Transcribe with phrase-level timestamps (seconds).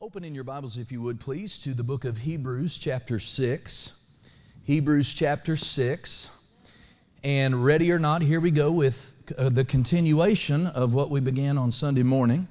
[0.00, 3.90] Open in your Bibles, if you would, please, to the book of Hebrews, chapter 6.
[4.62, 6.30] Hebrews, chapter 6.
[7.24, 8.94] And ready or not, here we go with
[9.36, 12.46] uh, the continuation of what we began on Sunday morning,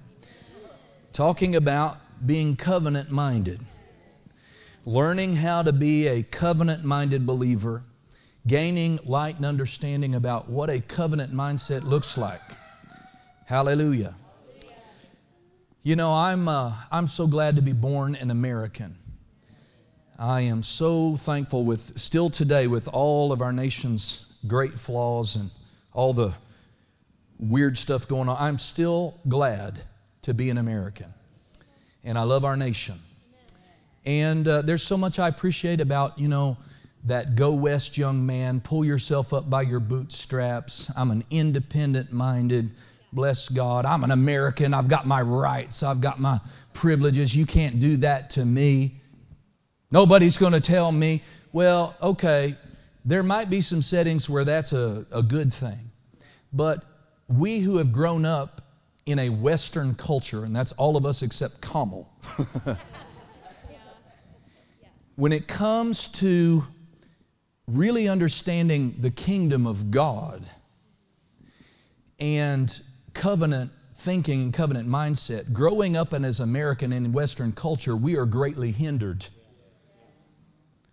[1.14, 3.62] talking about being covenant minded,
[4.84, 7.82] learning how to be a covenant minded believer,
[8.46, 12.42] gaining light and understanding about what a covenant mindset looks like.
[13.46, 14.16] Hallelujah.
[15.88, 18.98] You know, I'm, uh, I'm so glad to be born an American.
[20.20, 25.50] I am so thankful with, still today, with all of our nation's great flaws and
[25.94, 26.34] all the
[27.40, 29.82] weird stuff going on, I'm still glad
[30.24, 31.14] to be an American.
[32.04, 33.00] And I love our nation.
[34.06, 36.58] And uh, there's so much I appreciate about, you know,
[37.06, 40.92] that go west young man, pull yourself up by your bootstraps.
[40.98, 42.72] I'm an independent minded,
[43.14, 43.86] Bless God.
[43.86, 44.74] I'm an American.
[44.74, 45.82] I've got my rights.
[45.82, 46.42] I've got my
[46.74, 47.36] privileges.
[47.36, 49.02] You can't do that to me.
[49.92, 51.24] Nobody's going to tell me,
[51.54, 52.58] well, okay,
[53.06, 55.92] there might be some settings where that's a, a good thing.
[56.52, 56.84] But
[57.30, 58.62] we who have grown up
[59.06, 62.10] in a Western culture, and that's all of us except Kamal,
[65.16, 66.66] when it comes to
[67.68, 70.46] really understanding the kingdom of God
[72.20, 72.82] and
[73.18, 73.72] covenant
[74.06, 78.26] thinking and covenant mindset, growing up in as American and in Western culture, we are
[78.26, 79.26] greatly hindered.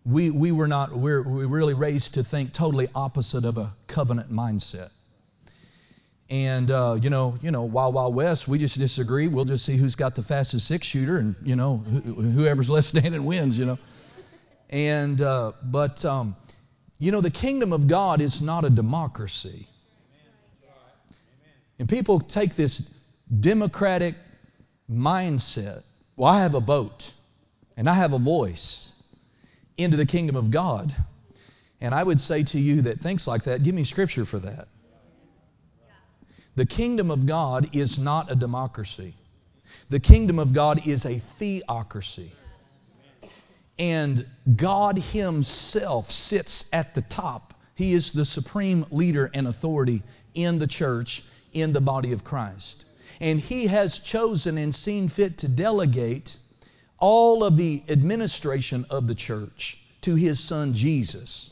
[0.04, 4.32] We, we were not, we're, we really raised to think totally opposite of a covenant
[4.32, 4.90] mindset.
[6.30, 9.28] And uh, you know, you know, Wild Wild West, we just disagree.
[9.28, 13.26] We'll just see who's got the fastest six shooter, and you know, whoever's left standing
[13.26, 13.58] wins.
[13.58, 13.78] You know,
[14.70, 16.34] and uh, but um,
[16.98, 19.68] you know, the kingdom of God is not a democracy.
[21.78, 22.90] And people take this
[23.40, 24.14] democratic
[24.90, 25.82] mindset
[26.16, 27.12] well, I have a vote
[27.76, 28.90] and I have a voice
[29.76, 30.94] into the kingdom of God.
[31.80, 34.68] And I would say to you that thinks like that, give me scripture for that.
[36.54, 39.16] The kingdom of God is not a democracy.
[39.90, 42.32] The kingdom of God is a theocracy.
[43.76, 47.54] And God Himself sits at the top.
[47.74, 52.84] He is the supreme leader and authority in the church in the body of Christ.
[53.20, 56.36] And He has chosen and seen fit to delegate
[56.98, 61.50] all of the administration of the church to His Son Jesus.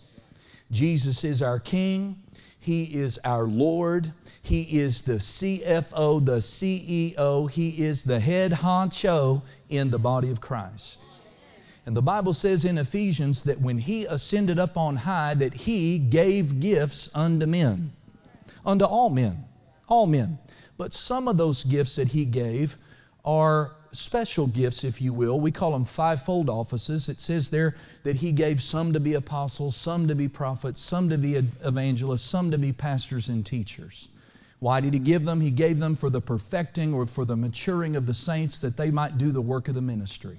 [0.71, 2.23] Jesus is our King.
[2.59, 4.13] He is our Lord.
[4.43, 7.51] He is the CFO, the CEO.
[7.51, 10.99] He is the head honcho in the body of Christ.
[11.85, 15.99] And the Bible says in Ephesians that when he ascended up on high that he
[15.99, 17.93] gave gifts unto men,
[18.65, 19.45] unto all men
[19.93, 20.39] all men.
[20.79, 22.75] But some of those gifts that he gave
[23.27, 25.39] are special gifts, if you will.
[25.39, 27.11] We call them fivefold offices.
[27.11, 31.11] It says there that he gave some to be apostles, some to be prophets, some
[31.11, 34.09] to be evangelists, some to be pastors and teachers.
[34.61, 35.43] Why did he give them?
[35.43, 38.91] He gave them for the perfecting or for the maturing of the saints that they
[38.91, 40.39] might do the work of the ministry.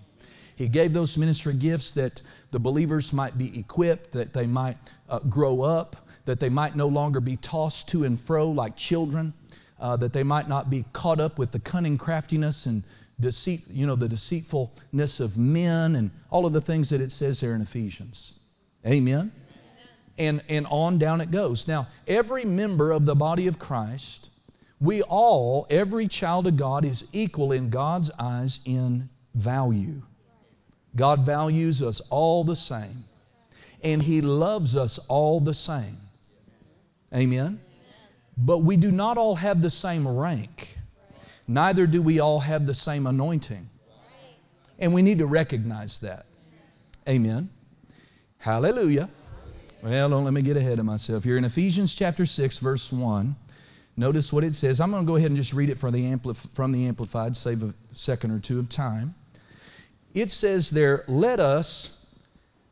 [0.55, 2.21] He gave those ministry gifts that
[2.51, 4.77] the believers might be equipped, that they might
[5.09, 9.33] uh, grow up, that they might no longer be tossed to and fro like children,
[9.83, 12.83] uh, that they might not be caught up with the cunning craftiness and
[13.19, 17.41] deceit, you know, the deceitfulness of men and all of the things that it says
[17.41, 18.33] there in Ephesians.
[18.87, 19.33] Amen?
[20.17, 21.67] And, and on down it goes.
[21.67, 24.29] Now, every member of the body of Christ,
[24.79, 30.01] we all, every child of God, is equal in God's eyes in value.
[30.95, 33.03] God values us all the same,
[33.81, 35.97] and He loves us all the same.
[37.13, 37.59] Amen?
[38.37, 40.77] But we do not all have the same rank.
[41.47, 43.69] Neither do we all have the same anointing.
[44.79, 46.25] And we need to recognize that.
[47.07, 47.49] Amen.
[48.37, 49.09] Hallelujah.
[49.83, 51.37] Well, don't let me get ahead of myself here.
[51.37, 53.35] In Ephesians chapter 6, verse 1,
[53.97, 54.79] notice what it says.
[54.79, 57.61] I'm going to go ahead and just read it from the, from the Amplified, save
[57.61, 59.13] a second or two of time.
[60.13, 61.89] It says there, Let us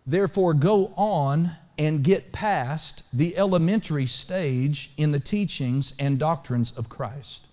[0.07, 6.87] therefore go on and get past the elementary stage in the teachings and doctrines of
[6.87, 7.47] Christ.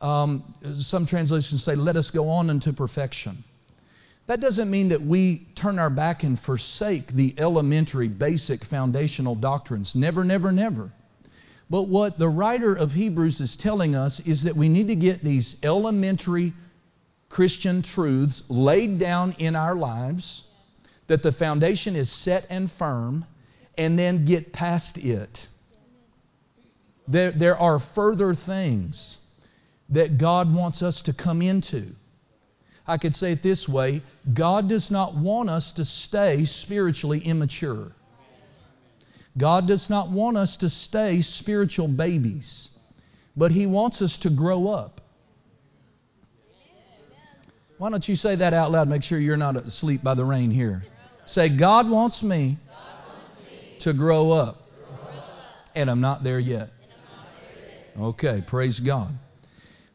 [0.00, 3.44] Um, some translations say, let us go on into perfection.
[4.28, 9.94] That doesn't mean that we turn our back and forsake the elementary, basic, foundational doctrines.
[9.94, 10.90] Never, never, never.
[11.68, 15.22] But what the writer of Hebrews is telling us is that we need to get
[15.22, 16.54] these elementary
[17.28, 20.44] Christian truths laid down in our lives
[21.12, 23.26] that the foundation is set and firm,
[23.76, 25.46] and then get past it.
[27.06, 29.18] There, there are further things
[29.90, 31.94] that God wants us to come into.
[32.86, 34.00] I could say it this way
[34.32, 37.92] God does not want us to stay spiritually immature.
[39.36, 42.70] God does not want us to stay spiritual babies,
[43.36, 45.02] but He wants us to grow up.
[47.76, 48.88] Why don't you say that out loud?
[48.88, 50.82] Make sure you're not asleep by the rain here.
[51.26, 52.58] Say, God wants me,
[53.82, 54.62] to grow up,
[55.74, 56.70] and I'm not there yet.
[57.98, 59.18] Okay, praise God.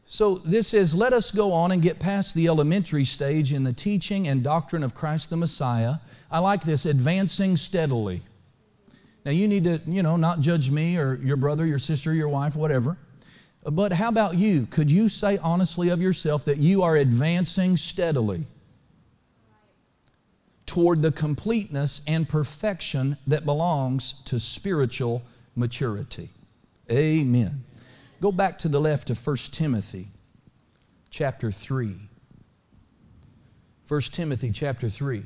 [0.04, 3.72] So this is let us go on and get past the elementary stage in the
[3.72, 5.96] teaching and doctrine of Christ the Messiah.
[6.30, 8.22] I like this advancing steadily.
[9.24, 12.28] Now you need to, you know, not judge me or your brother, your sister, your
[12.28, 12.96] wife, whatever.
[13.64, 14.66] But how about you?
[14.66, 18.46] Could you say honestly of yourself that you are advancing steadily
[20.68, 25.22] toward the completeness and perfection that belongs to spiritual
[25.56, 26.30] maturity?
[26.90, 27.64] Amen.
[28.20, 30.08] Go back to the left to 1 Timothy
[31.10, 31.96] chapter 3.
[33.88, 35.24] 1 Timothy chapter 3.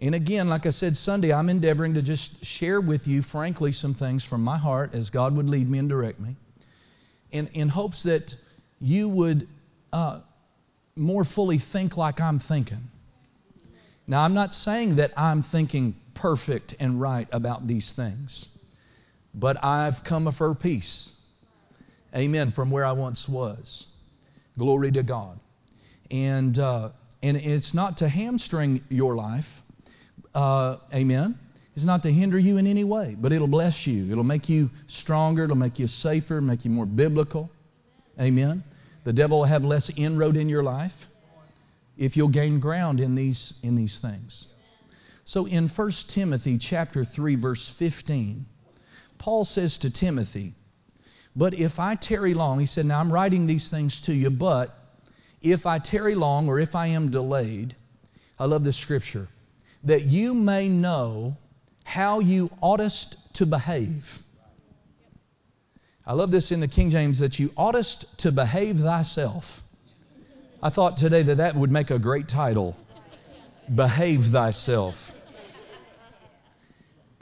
[0.00, 3.94] And again, like I said Sunday, I'm endeavoring to just share with you, frankly, some
[3.94, 6.36] things from my heart as God would lead me and direct me,
[7.32, 8.34] in, in hopes that
[8.80, 9.48] you would
[9.92, 10.20] uh,
[10.96, 12.90] more fully think like I'm thinking.
[14.06, 18.48] Now, I'm not saying that I'm thinking perfect and right about these things
[19.34, 21.10] but I've come for peace.
[22.14, 22.52] Amen.
[22.52, 23.88] From where I once was.
[24.56, 25.40] Glory to God.
[26.10, 26.90] And, uh,
[27.22, 29.48] and it's not to hamstring your life.
[30.32, 31.38] Uh, amen.
[31.74, 34.12] It's not to hinder you in any way, but it'll bless you.
[34.12, 35.44] It'll make you stronger.
[35.44, 37.50] It'll make you safer, make you more biblical.
[38.20, 38.62] Amen.
[39.04, 40.94] The devil will have less inroad in your life
[41.96, 44.48] if you'll gain ground in these, in these things.
[45.24, 48.46] So in 1 Timothy chapter 3, verse 15,
[49.18, 50.54] Paul says to Timothy,
[51.36, 54.76] But if I tarry long, he said, Now I'm writing these things to you, but
[55.40, 57.76] if I tarry long or if I am delayed,
[58.38, 59.28] I love this scripture,
[59.84, 61.36] that you may know
[61.84, 64.04] how you oughtest to behave.
[66.06, 69.44] I love this in the King James that you oughtest to behave thyself.
[70.62, 72.76] I thought today that that would make a great title.
[73.74, 74.94] Behave thyself.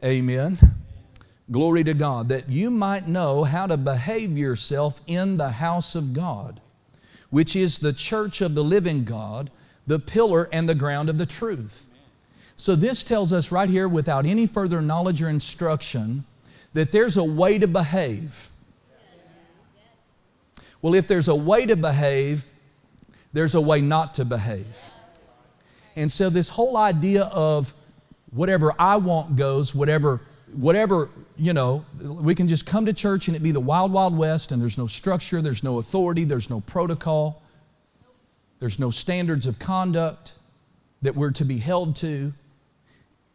[0.05, 0.59] Amen.
[1.51, 2.31] Glory to God.
[2.31, 6.61] That you might know how to behave yourself in the house of God,
[7.31, 9.53] which is the church of the living God,
[9.87, 11.73] the pillar and the ground of the truth.
[12.57, 16.25] So, this tells us right here, without any further knowledge or instruction,
[16.75, 18.33] that there's a way to behave.
[20.83, 22.45] Well, if there's a way to behave,
[23.33, 24.67] there's a way not to behave.
[25.97, 27.73] And so, this whole idea of
[28.31, 30.21] whatever I want goes, whatever
[30.55, 34.17] whatever, you know, we can just come to church and it be the wild, wild
[34.17, 37.43] west, and there's no structure, there's no authority, there's no protocol,
[38.61, 40.33] there's no standards of conduct
[41.03, 42.33] that we're to be held to,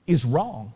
[0.06, 0.74] is wrong.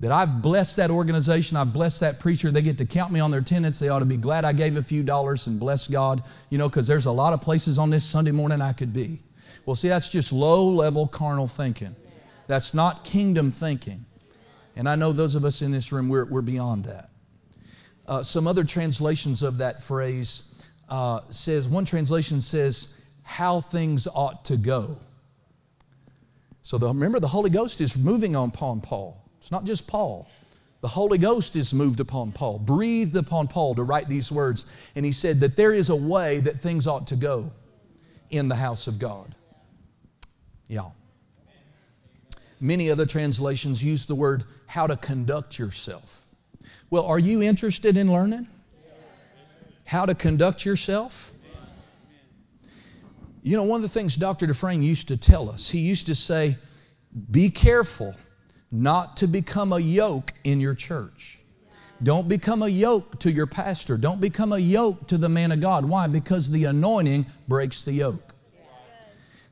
[0.00, 3.30] That I've blessed that organization, I've blessed that preacher, they get to count me on
[3.30, 6.22] their attendance, they ought to be glad I gave a few dollars and bless God,
[6.50, 9.22] you know, because there's a lot of places on this Sunday morning I could be.
[9.64, 11.94] Well, see, that's just low level carnal thinking.
[12.48, 14.04] That's not kingdom thinking.
[14.76, 17.10] And I know those of us in this room, we're, we're beyond that.
[18.06, 20.42] Uh, some other translations of that phrase
[20.88, 22.88] uh, says, one translation says,
[23.22, 24.98] how things ought to go.
[26.62, 29.23] So the, remember, the Holy Ghost is moving upon Paul.
[29.44, 30.26] It's not just Paul.
[30.80, 34.64] The Holy Ghost is moved upon Paul, breathed upon Paul to write these words.
[34.96, 37.50] And he said that there is a way that things ought to go
[38.30, 39.34] in the house of God.
[40.66, 40.94] Y'all.
[41.46, 42.36] Yeah.
[42.58, 46.08] Many other translations use the word how to conduct yourself.
[46.88, 48.48] Well, are you interested in learning
[49.84, 51.12] how to conduct yourself?
[53.42, 54.46] You know, one of the things Dr.
[54.46, 56.56] Dufresne used to tell us, he used to say,
[57.30, 58.14] be careful
[58.74, 61.38] not to become a yoke in your church.
[62.02, 63.96] Don't become a yoke to your pastor.
[63.96, 65.84] Don't become a yoke to the man of God.
[65.84, 66.08] Why?
[66.08, 68.34] Because the anointing breaks the yoke.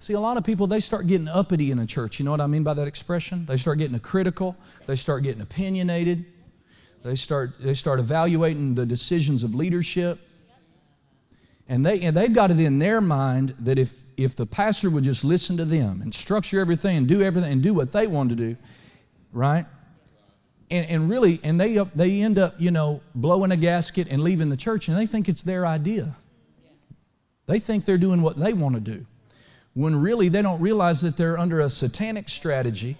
[0.00, 2.18] See, a lot of people, they start getting uppity in a church.
[2.18, 3.46] You know what I mean by that expression?
[3.48, 4.56] They start getting critical.
[4.88, 6.26] They start getting opinionated.
[7.04, 10.18] They start, they start evaluating the decisions of leadership.
[11.68, 15.04] And, they, and they've got it in their mind that if, if the pastor would
[15.04, 18.30] just listen to them and structure everything and do everything and do what they want
[18.30, 18.56] to do,
[19.32, 19.66] right?
[20.70, 24.48] And, and really, and they, they end up, you know, blowing a gasket and leaving
[24.48, 26.16] the church, and they think it's their idea.
[27.46, 29.06] They think they're doing what they want to do
[29.74, 32.98] when really they don't realize that they're under a satanic strategy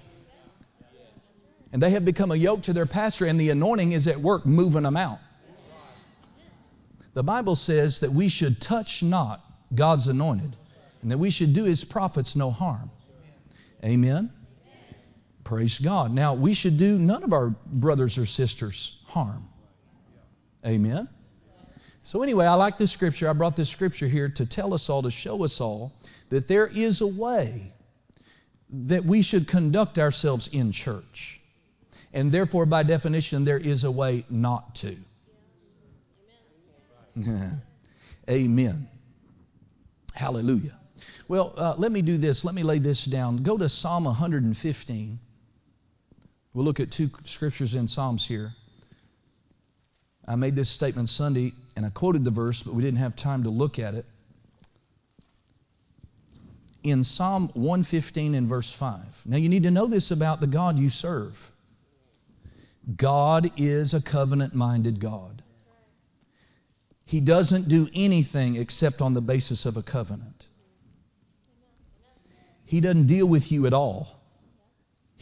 [1.72, 4.46] and they have become a yoke to their pastor and the anointing is at work
[4.46, 5.18] moving them out.
[7.14, 10.56] The Bible says that we should touch not God's anointed
[11.02, 12.90] and that we should do his prophets no harm.
[13.84, 14.32] Amen?
[15.52, 16.14] Praise God.
[16.14, 19.50] Now, we should do none of our brothers or sisters harm.
[20.64, 21.10] Amen?
[22.04, 23.28] So, anyway, I like this scripture.
[23.28, 25.92] I brought this scripture here to tell us all, to show us all,
[26.30, 27.74] that there is a way
[28.70, 31.42] that we should conduct ourselves in church.
[32.14, 34.96] And therefore, by definition, there is a way not to.
[38.30, 38.88] Amen.
[40.14, 40.78] Hallelujah.
[41.28, 42.42] Well, uh, let me do this.
[42.42, 43.42] Let me lay this down.
[43.42, 45.18] Go to Psalm 115.
[46.54, 48.52] We'll look at two scriptures in Psalms here.
[50.26, 53.44] I made this statement Sunday and I quoted the verse, but we didn't have time
[53.44, 54.06] to look at it.
[56.82, 59.00] In Psalm 115 and verse 5.
[59.24, 61.34] Now, you need to know this about the God you serve.
[62.96, 65.42] God is a covenant minded God.
[67.04, 70.46] He doesn't do anything except on the basis of a covenant.
[72.64, 74.21] He doesn't deal with you at all.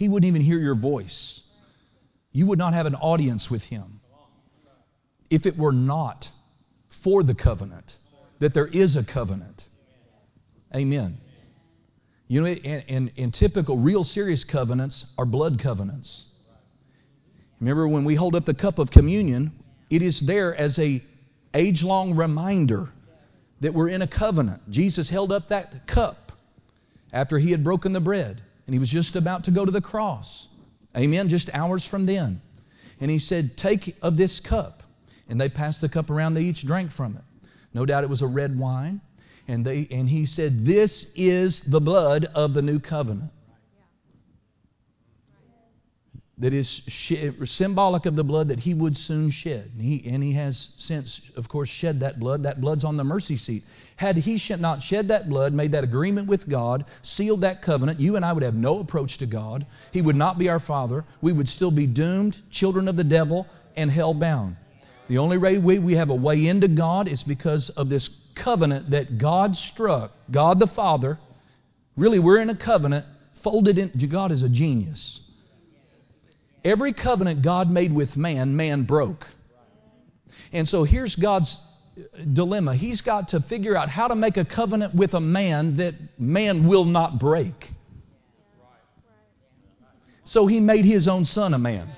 [0.00, 1.42] He wouldn't even hear your voice.
[2.32, 4.00] You would not have an audience with him
[5.28, 6.30] if it were not
[7.02, 7.98] for the covenant,
[8.38, 9.62] that there is a covenant.
[10.74, 11.18] Amen.
[12.28, 16.24] You know, in, in, in typical, real serious covenants are blood covenants.
[17.60, 19.52] Remember when we hold up the cup of communion,
[19.90, 21.04] it is there as a
[21.52, 22.88] age-long reminder
[23.60, 24.70] that we're in a covenant.
[24.70, 26.32] Jesus held up that cup
[27.12, 29.80] after he had broken the bread, and he was just about to go to the
[29.80, 30.46] cross.
[30.96, 31.28] Amen.
[31.28, 32.40] Just hours from then.
[33.00, 34.84] And he said, Take of this cup.
[35.28, 37.24] And they passed the cup around, they each drank from it.
[37.74, 39.00] No doubt it was a red wine.
[39.48, 43.32] And, they, and he said, This is the blood of the new covenant
[46.40, 46.82] that is
[47.44, 49.70] symbolic of the blood that he would soon shed.
[49.76, 52.42] And he, and he has since, of course, shed that blood.
[52.42, 53.62] That blood's on the mercy seat.
[53.96, 58.16] Had he not shed that blood, made that agreement with God, sealed that covenant, you
[58.16, 59.66] and I would have no approach to God.
[59.92, 61.04] He would not be our Father.
[61.20, 64.56] We would still be doomed, children of the devil, and hell bound.
[65.08, 69.18] The only way we have a way into God is because of this covenant that
[69.18, 71.18] God struck, God the Father.
[71.96, 73.04] Really, we're in a covenant
[73.42, 73.90] folded in.
[74.08, 75.20] God is a genius.
[76.64, 79.26] Every covenant God made with man, man broke.
[80.52, 81.56] And so here's God's
[82.32, 82.76] dilemma.
[82.76, 86.66] He's got to figure out how to make a covenant with a man that man
[86.66, 87.72] will not break.
[90.24, 91.90] So he made his own son a man.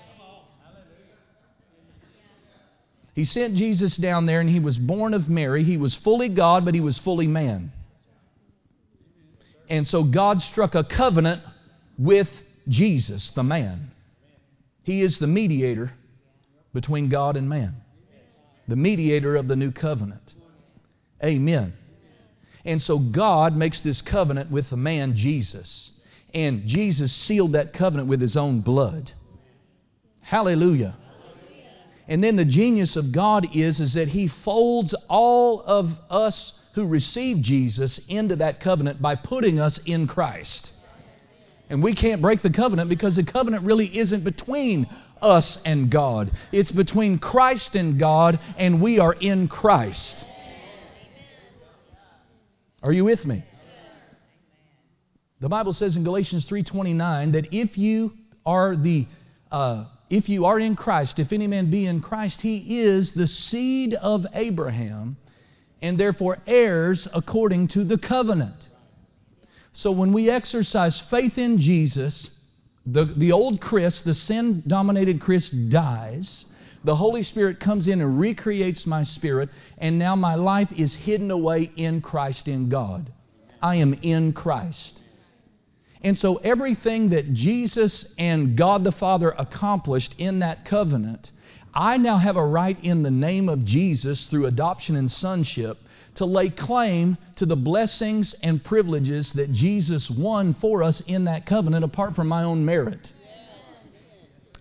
[3.15, 5.65] He sent Jesus down there and he was born of Mary.
[5.65, 7.73] He was fully God, but he was fully man.
[9.69, 11.43] And so God struck a covenant
[11.99, 12.29] with
[12.69, 13.92] Jesus, the man.
[14.83, 15.93] He is the mediator
[16.75, 17.77] between God and man,
[18.67, 20.35] the mediator of the new covenant.
[21.23, 21.75] Amen.
[22.65, 25.91] And so God makes this covenant with the man Jesus.
[26.35, 29.13] And Jesus sealed that covenant with his own blood.
[30.21, 30.97] Hallelujah.
[32.09, 36.87] And then the genius of God is, is that he folds all of us who
[36.87, 40.73] receive Jesus into that covenant by putting us in Christ.
[41.73, 44.87] And we can't break the covenant because the covenant really isn't between
[45.23, 46.31] us and God.
[46.53, 50.15] It's between Christ and God, and we are in Christ.
[52.83, 53.43] Are you with me?
[55.41, 58.13] The Bible says in Galatians 3:29 that if you
[58.45, 59.07] are the
[59.51, 63.27] uh, if you are in Christ, if any man be in Christ, he is the
[63.27, 65.17] seed of Abraham,
[65.81, 68.69] and therefore heirs according to the covenant.
[69.73, 72.31] So when we exercise faith in Jesus,
[72.85, 76.47] the, the old Chris, the sin dominated Chris, dies.
[76.85, 79.49] The Holy Spirit comes in and recreates my spirit,
[79.79, 83.13] and now my life is hidden away in Christ in God.
[83.63, 85.01] I am in Christ.
[86.03, 91.31] And so everything that Jesus and God the Father accomplished in that covenant,
[91.73, 95.79] I now have a right in the name of Jesus through adoption and sonship
[96.17, 101.47] to lay claim to the blessings and privileges that Jesus won for us in that
[101.47, 103.13] covenant apart from my own merit.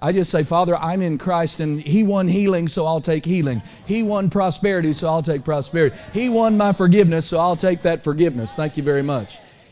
[0.04, 3.62] I just say, Father, I'm in Christ and He won healing, so I'll take healing.
[3.86, 5.96] He won prosperity, so I'll take prosperity.
[6.12, 8.52] He won my forgiveness, so I'll take that forgiveness.
[8.56, 9.30] Thank you very much.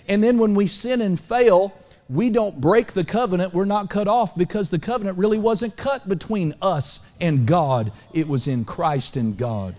[0.08, 1.74] And then when we sin and fail,
[2.10, 3.56] we don't break the covenant.
[3.56, 8.28] We're not cut off because the covenant really wasn't cut between us and God, it
[8.28, 9.76] was in Christ and God.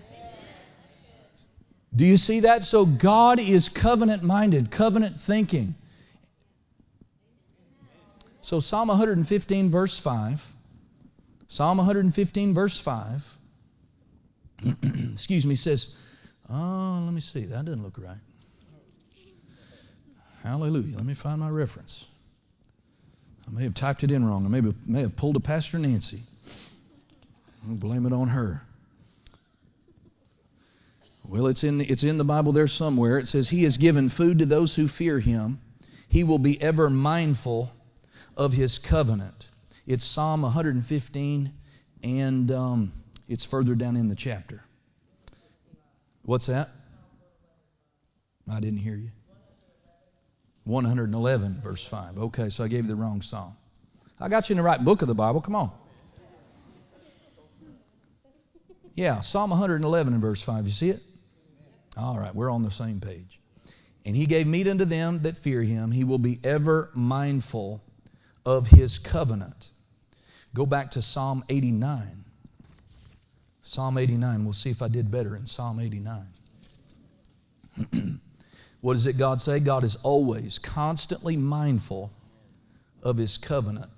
[1.95, 2.63] Do you see that?
[2.63, 5.75] So God is covenant minded, covenant thinking.
[8.41, 10.41] So Psalm 115, verse 5.
[11.47, 13.23] Psalm 115, verse 5.
[15.13, 15.93] excuse me, says,
[16.49, 18.17] oh, let me see, that doesn't look right.
[20.43, 20.95] Hallelujah.
[20.95, 22.05] Let me find my reference.
[23.47, 24.45] I may have typed it in wrong.
[24.45, 26.23] I may have, may have pulled a Pastor Nancy.
[27.67, 28.61] I'll blame it on her.
[31.31, 33.17] Well, it's in, it's in the Bible there somewhere.
[33.17, 35.61] It says, He has given food to those who fear Him.
[36.09, 37.71] He will be ever mindful
[38.35, 39.45] of His covenant.
[39.87, 41.53] It's Psalm 115,
[42.03, 42.91] and um,
[43.29, 44.65] it's further down in the chapter.
[46.23, 46.67] What's that?
[48.51, 49.11] I didn't hear you.
[50.65, 52.17] 111, verse 5.
[52.17, 53.55] Okay, so I gave you the wrong psalm.
[54.19, 55.39] I got you in the right book of the Bible.
[55.39, 55.71] Come on.
[58.95, 60.67] Yeah, Psalm 111 and verse 5.
[60.67, 61.01] You see it?
[61.97, 63.39] All right, we're on the same page.
[64.05, 65.91] And he gave meat unto them that fear him.
[65.91, 67.81] He will be ever mindful
[68.45, 69.69] of his covenant.
[70.55, 72.25] Go back to Psalm 89.
[73.61, 74.43] Psalm 89.
[74.43, 76.27] We'll see if I did better in Psalm 89.
[78.81, 79.59] what does it God say?
[79.59, 82.11] God is always constantly mindful
[83.03, 83.89] of his covenant.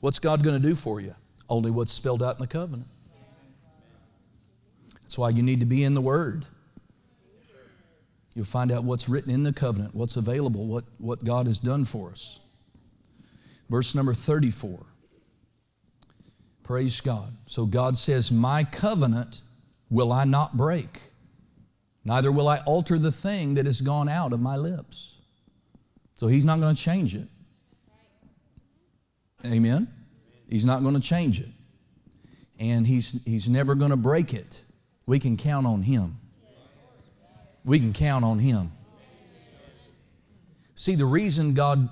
[0.00, 1.14] What's God going to do for you?
[1.48, 2.88] Only what's spelled out in the covenant.
[5.02, 6.46] That's why you need to be in the Word.
[8.34, 11.84] You'll find out what's written in the covenant, what's available, what, what God has done
[11.84, 12.40] for us.
[13.70, 14.84] Verse number 34.
[16.64, 17.32] Praise God.
[17.46, 19.40] So God says, My covenant
[19.88, 21.00] will I not break,
[22.04, 25.14] neither will I alter the thing that has gone out of my lips.
[26.16, 27.28] So He's not going to change it.
[29.44, 29.88] Amen?
[30.48, 31.50] He's not going to change it.
[32.58, 34.58] And He's, he's never going to break it.
[35.06, 36.18] We can count on Him.
[37.64, 38.72] We can count on Him.
[40.76, 41.88] See, the reason God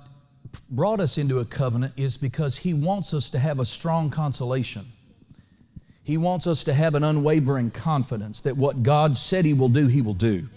[0.69, 4.91] brought us into a covenant is because He wants us to have a strong consolation.
[6.03, 9.87] He wants us to have an unwavering confidence that what God said He will do,
[9.87, 10.47] He will do.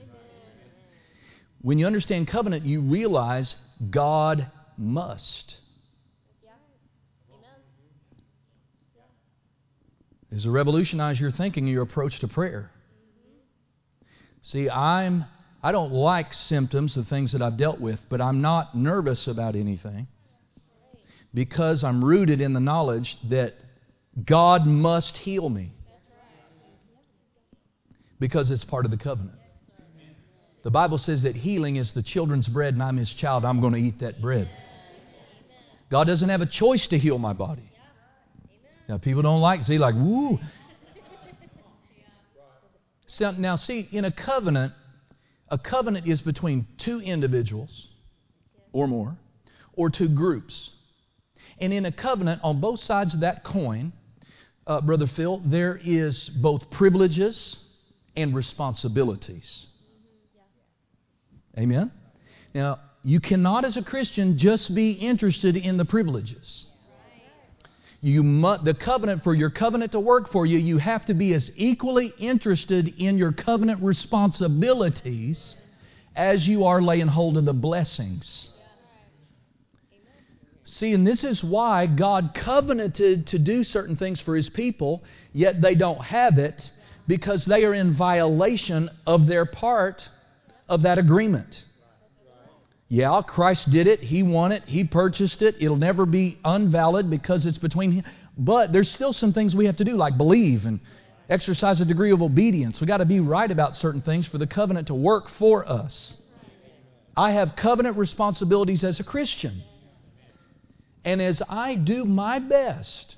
[1.62, 3.56] When you understand covenant, you realize
[3.90, 5.60] God must.
[10.32, 12.70] Is to revolutionize your thinking, your approach to prayer.
[14.46, 15.24] See, I'm
[15.60, 19.56] I don't like symptoms, of things that I've dealt with, but I'm not nervous about
[19.56, 20.06] anything
[21.34, 23.54] because I'm rooted in the knowledge that
[24.24, 25.72] God must heal me
[28.20, 29.36] because it's part of the covenant.
[30.62, 33.44] The Bible says that healing is the children's bread, and I'm his child.
[33.44, 34.48] I'm going to eat that bread.
[35.90, 37.68] God doesn't have a choice to heal my body.
[38.88, 40.38] Now, people don't like, see, like, woo.
[43.06, 44.72] So, now, see, in a covenant,
[45.48, 47.88] a covenant is between two individuals
[48.72, 49.16] or more,
[49.74, 50.70] or two groups.
[51.58, 53.92] And in a covenant, on both sides of that coin,
[54.66, 57.56] uh, Brother Phil, there is both privileges
[58.16, 59.66] and responsibilities.
[61.56, 61.90] Amen?
[62.54, 66.66] Now, you cannot, as a Christian, just be interested in the privileges.
[68.06, 71.34] You mu- the covenant, for your covenant to work for you, you have to be
[71.34, 75.56] as equally interested in your covenant responsibilities
[76.14, 78.50] as you are laying hold of the blessings.
[80.62, 85.60] See, and this is why God covenanted to do certain things for His people, yet
[85.60, 86.70] they don't have it
[87.08, 90.08] because they are in violation of their part
[90.68, 91.64] of that agreement.
[92.88, 94.00] Yeah, Christ did it.
[94.00, 94.62] He won it.
[94.66, 95.56] He purchased it.
[95.58, 98.04] It'll never be unvalid because it's between Him.
[98.38, 100.78] But there's still some things we have to do, like believe and
[101.28, 102.80] exercise a degree of obedience.
[102.80, 106.14] We've got to be right about certain things for the covenant to work for us.
[107.16, 109.62] I have covenant responsibilities as a Christian.
[111.04, 113.16] And as I do my best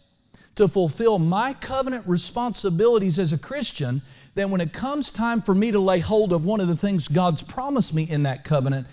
[0.57, 4.03] to fulfill my covenant responsibilities as a Christian,
[4.35, 7.07] then when it comes time for me to lay hold of one of the things
[7.09, 8.87] God's promised me in that covenant,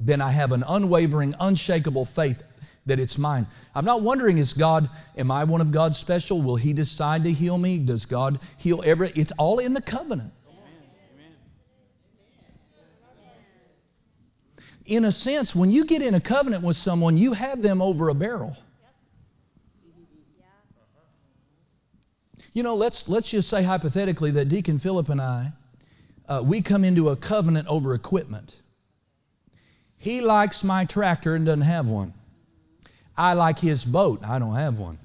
[0.00, 2.42] then I have an unwavering, unshakable faith
[2.86, 3.46] that it's mine.
[3.74, 6.40] I'm not wondering, is God, am I one of God's special?
[6.40, 7.78] Will He decide to heal me?
[7.78, 9.12] Does God heal every?
[9.14, 10.32] It's all in the covenant.
[14.86, 18.08] In a sense, when you get in a covenant with someone, you have them over
[18.08, 18.56] a barrel.
[22.52, 25.52] You know, let's, let's just say hypothetically that Deacon Philip and I,
[26.28, 28.56] uh, we come into a covenant over equipment.
[30.00, 32.14] He likes my tractor and doesn't have one.
[33.16, 34.20] I like his boat.
[34.24, 34.98] I don't have one.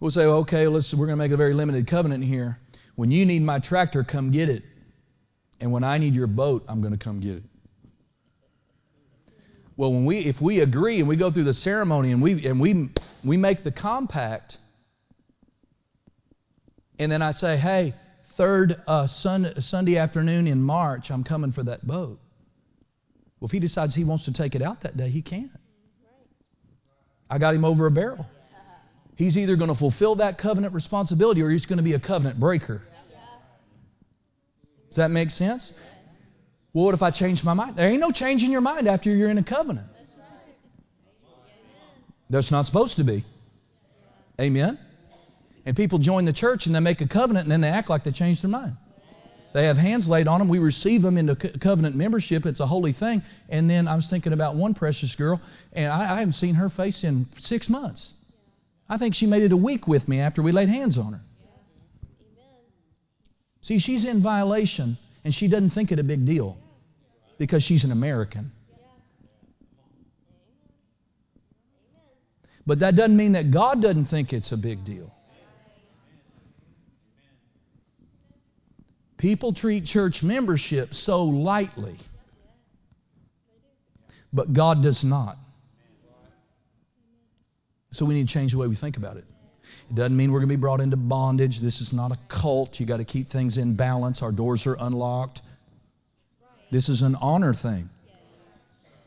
[0.00, 2.58] We'll say, okay, let's, we're going to make a very limited covenant here.
[2.96, 4.64] When you need my tractor, come get it.
[5.60, 7.44] And when I need your boat, I'm going to come get it.
[9.76, 12.60] Well, when we, if we agree and we go through the ceremony and we, and
[12.60, 12.90] we,
[13.24, 14.58] we make the compact,
[16.98, 17.94] And then I say, hey,
[18.36, 22.18] third uh, sun, Sunday afternoon in March, I'm coming for that boat.
[23.40, 25.50] Well, if he decides he wants to take it out that day, he can't.
[27.30, 28.26] I got him over a barrel.
[29.16, 32.38] He's either going to fulfill that covenant responsibility or he's going to be a covenant
[32.38, 32.82] breaker.
[34.88, 35.72] Does that make sense?
[36.72, 37.76] Well, what if I change my mind?
[37.76, 39.88] There ain't no changing your mind after you're in a covenant.
[39.92, 40.54] That's right.
[42.30, 43.24] That's not supposed to be.
[44.40, 44.78] Amen?
[45.66, 48.04] And people join the church and they make a covenant and then they act like
[48.04, 48.76] they changed their mind.
[49.54, 50.48] They have hands laid on them.
[50.48, 52.44] We receive them into covenant membership.
[52.44, 53.22] It's a holy thing.
[53.48, 55.40] And then I was thinking about one precious girl,
[55.72, 58.12] and I, I haven't seen her face in six months.
[58.88, 61.20] I think she made it a week with me after we laid hands on her.
[63.62, 66.56] See, she's in violation, and she doesn't think it a big deal
[67.38, 68.52] because she's an American.
[72.66, 75.14] But that doesn't mean that God doesn't think it's a big deal.
[79.18, 81.98] People treat church membership so lightly,
[84.32, 85.36] but God does not.
[87.90, 89.24] So we need to change the way we think about it.
[89.90, 91.60] It doesn't mean we're going to be brought into bondage.
[91.60, 92.78] This is not a cult.
[92.78, 94.22] You got to keep things in balance.
[94.22, 95.42] Our doors are unlocked.
[96.70, 97.90] This is an honor thing.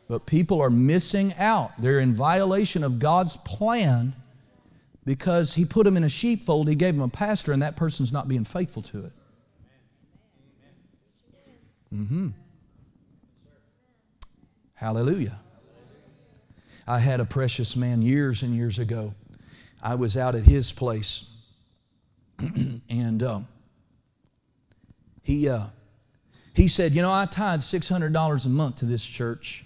[0.09, 1.71] But people are missing out.
[1.79, 4.13] They're in violation of God's plan
[5.05, 6.67] because He put them in a sheepfold.
[6.67, 9.13] He gave them a pastor, and that person's not being faithful to it.
[11.93, 12.29] Mm-hmm.
[14.73, 15.39] Hallelujah.
[16.87, 19.13] I had a precious man years and years ago.
[19.81, 21.25] I was out at his place,
[22.39, 23.41] and uh,
[25.21, 25.67] he uh,
[26.53, 29.65] he said, "You know, I tithe six hundred dollars a month to this church.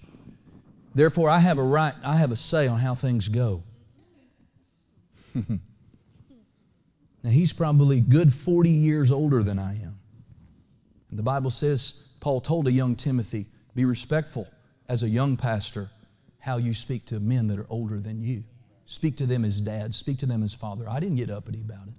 [0.93, 1.93] Therefore, I have a right.
[2.03, 3.63] I have a say on how things go."
[5.33, 5.59] now
[7.23, 9.99] he's probably good forty years older than I am.
[11.11, 11.93] The Bible says
[12.25, 14.47] Paul told a young Timothy, be respectful
[14.89, 15.91] as a young pastor
[16.39, 18.43] how you speak to men that are older than you.
[18.87, 20.89] Speak to them as dad, speak to them as father.
[20.89, 21.93] I didn't get uppity about it.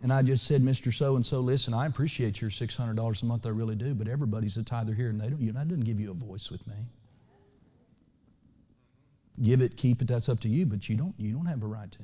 [0.00, 0.94] And I just said, Mr.
[0.94, 4.56] So and so, listen, I appreciate your $600 a month, I really do, but everybody's
[4.56, 6.64] a tither here, and they don't, you know, that doesn't give you a voice with
[6.68, 6.76] me.
[9.42, 11.66] Give it, keep it, that's up to you, but you don't, you don't have a
[11.66, 11.98] right to.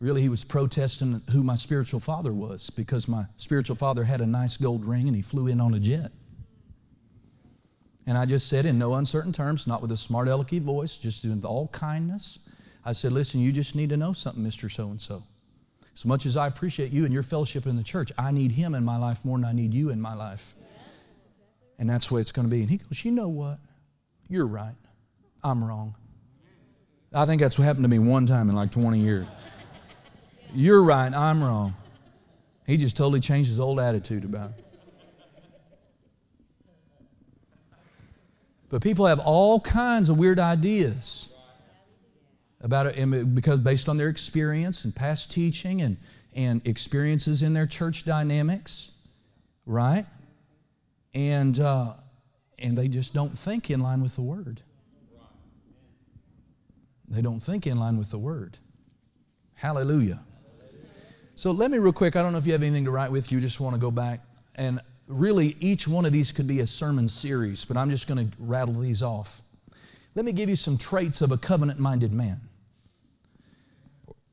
[0.00, 4.26] Really, he was protesting who my spiritual father was because my spiritual father had a
[4.26, 6.10] nice gold ring and he flew in on a jet.
[8.06, 11.24] And I just said in no uncertain terms, not with a smart alecky voice, just
[11.24, 12.38] with all kindness,
[12.84, 14.70] I said, Listen, you just need to know something, Mr.
[14.70, 15.22] So and so.
[15.96, 18.74] As much as I appreciate you and your fellowship in the church, I need him
[18.74, 20.42] in my life more than I need you in my life.
[21.78, 22.60] And that's the way it's going to be.
[22.60, 23.58] And he goes, You know what?
[24.28, 24.74] You're right.
[25.42, 25.94] I'm wrong.
[27.12, 29.26] I think that's what happened to me one time in like 20 years.
[30.54, 31.74] You're right, I'm wrong.
[32.66, 34.64] He just totally changed his old attitude about it.
[38.70, 41.28] But people have all kinds of weird ideas
[42.60, 45.96] about it because based on their experience and past teaching and,
[46.32, 48.90] and experiences in their church dynamics,
[49.66, 50.06] right?
[51.14, 51.94] And, uh,
[52.58, 54.62] and they just don't think in line with the Word.
[57.08, 58.56] They don't think in line with the Word.
[59.54, 60.20] Hallelujah.
[61.36, 63.32] So let me, real quick, I don't know if you have anything to write with.
[63.32, 64.20] You just want to go back.
[64.54, 68.30] And really, each one of these could be a sermon series, but I'm just going
[68.30, 69.28] to rattle these off.
[70.14, 72.40] Let me give you some traits of a covenant minded man.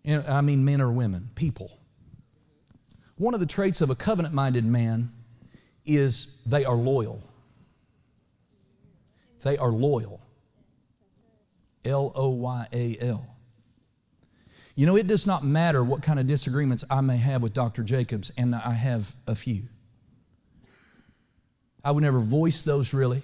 [0.06, 1.72] I mean, men or women, people.
[3.18, 5.12] One of the traits of a covenant minded man
[5.86, 7.22] is they are loyal.
[9.44, 10.22] They are loyal.
[11.84, 13.26] L O Y A L.
[14.76, 17.84] You know, it does not matter what kind of disagreements I may have with Dr.
[17.84, 19.64] Jacobs, and I have a few.
[21.84, 23.24] I would never voice those really.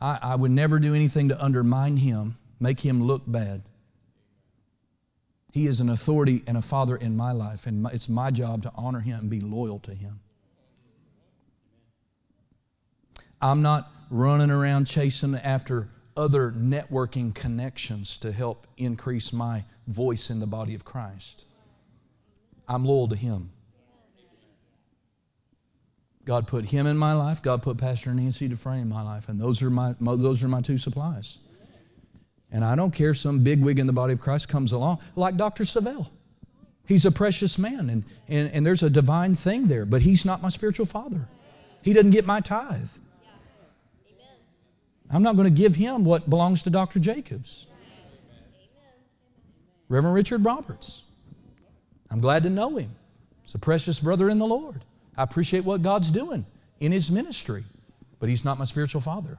[0.00, 3.62] I, I would never do anything to undermine him, make him look bad.
[5.52, 8.72] He is an authority and a father in my life, and it's my job to
[8.74, 10.20] honor him and be loyal to him.
[13.40, 20.40] I'm not running around chasing after other networking connections to help increase my voice in
[20.40, 21.44] the body of Christ.
[22.68, 23.50] I'm loyal to Him.
[26.24, 27.42] God put Him in my life.
[27.42, 30.62] God put Pastor Nancy Dufresne in my life, and those are my, those are my
[30.62, 31.38] two supplies.
[32.50, 35.36] And I don't care some big wig in the body of Christ comes along, like
[35.36, 35.64] Dr.
[35.64, 36.08] Savelle.
[36.86, 40.42] He's a precious man, and, and, and there's a divine thing there, but he's not
[40.42, 41.28] my spiritual father.
[41.82, 42.88] He doesn't get my tithe.
[45.14, 46.98] I'm not going to give him what belongs to Dr.
[46.98, 47.66] Jacobs.
[49.88, 51.02] Reverend Richard Roberts.
[52.10, 52.96] I'm glad to know him.
[53.42, 54.84] He's a precious brother in the Lord.
[55.16, 56.44] I appreciate what God's doing
[56.80, 57.64] in his ministry,
[58.18, 59.38] but he's not my spiritual father.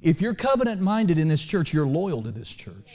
[0.00, 2.88] If you're covenant minded in this church, you're loyal to this church.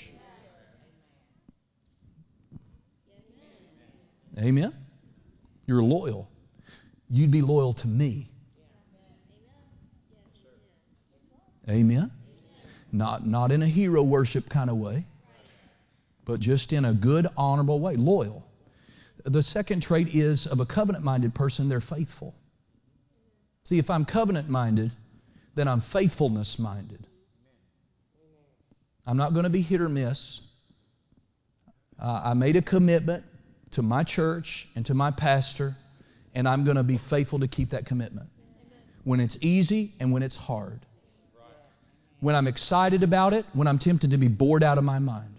[4.39, 4.73] Amen?
[5.67, 6.27] You're loyal.
[7.09, 8.29] You'd be loyal to me.
[11.69, 12.11] Amen?
[12.91, 15.05] Not, not in a hero worship kind of way,
[16.25, 17.95] but just in a good, honorable way.
[17.95, 18.43] Loyal.
[19.25, 22.35] The second trait is of a covenant minded person, they're faithful.
[23.65, 24.91] See, if I'm covenant minded,
[25.55, 27.07] then I'm faithfulness minded.
[29.07, 30.41] I'm not going to be hit or miss.
[31.99, 33.23] Uh, I made a commitment
[33.71, 35.75] to my church and to my pastor,
[36.35, 38.29] and I'm going to be faithful to keep that commitment.
[39.03, 40.85] When it's easy and when it's hard.
[42.19, 45.35] When I'm excited about it, when I'm tempted to be bored out of my mind.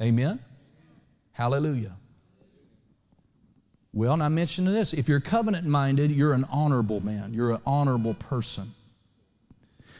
[0.00, 0.40] Amen?
[1.32, 1.96] Hallelujah.
[3.92, 4.92] Well, and I mentioned this.
[4.92, 7.34] If you're covenant minded, you're an honorable man.
[7.34, 8.74] You're an honorable person.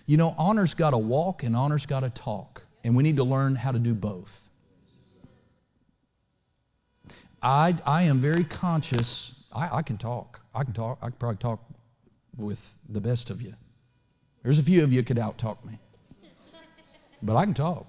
[0.07, 2.62] You know, honor's got to walk and honor's got to talk.
[2.85, 4.31] And we need to learn how to do both.
[7.42, 9.35] I, I am very conscious.
[9.53, 10.40] I, I can talk.
[10.55, 10.98] I can talk.
[11.03, 11.61] I can probably talk
[12.37, 13.55] with the best of you.
[14.42, 15.79] There's a few of you could out talk me.
[17.22, 17.87] But I can talk.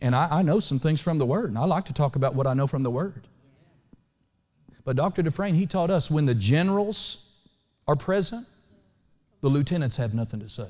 [0.00, 2.34] And I, I know some things from the Word, and I like to talk about
[2.34, 3.26] what I know from the Word.
[4.84, 5.22] But Dr.
[5.22, 7.18] Dufresne, he taught us when the generals
[7.88, 8.46] are present,
[9.40, 10.68] the lieutenants have nothing to say.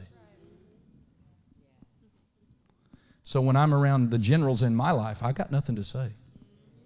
[3.24, 6.12] So when I'm around the generals in my life, I got nothing to say.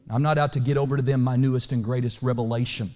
[0.09, 2.93] I'm not out to get over to them my newest and greatest revelation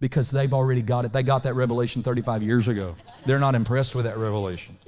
[0.00, 1.12] because they've already got it.
[1.12, 2.96] They got that revelation 35 years ago.
[3.24, 4.78] They're not impressed with that revelation.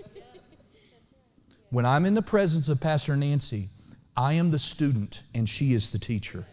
[1.71, 3.69] When I'm in the presence of Pastor Nancy,
[4.17, 6.47] I am the student and she is the teacher.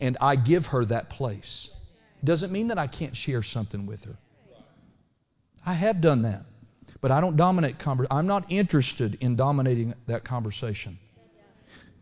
[0.00, 1.68] And I give her that place.
[2.24, 4.16] Doesn't mean that I can't share something with her.
[5.64, 6.44] I have done that.
[7.00, 8.16] But I don't dominate conversation.
[8.16, 10.98] I'm not interested in dominating that conversation.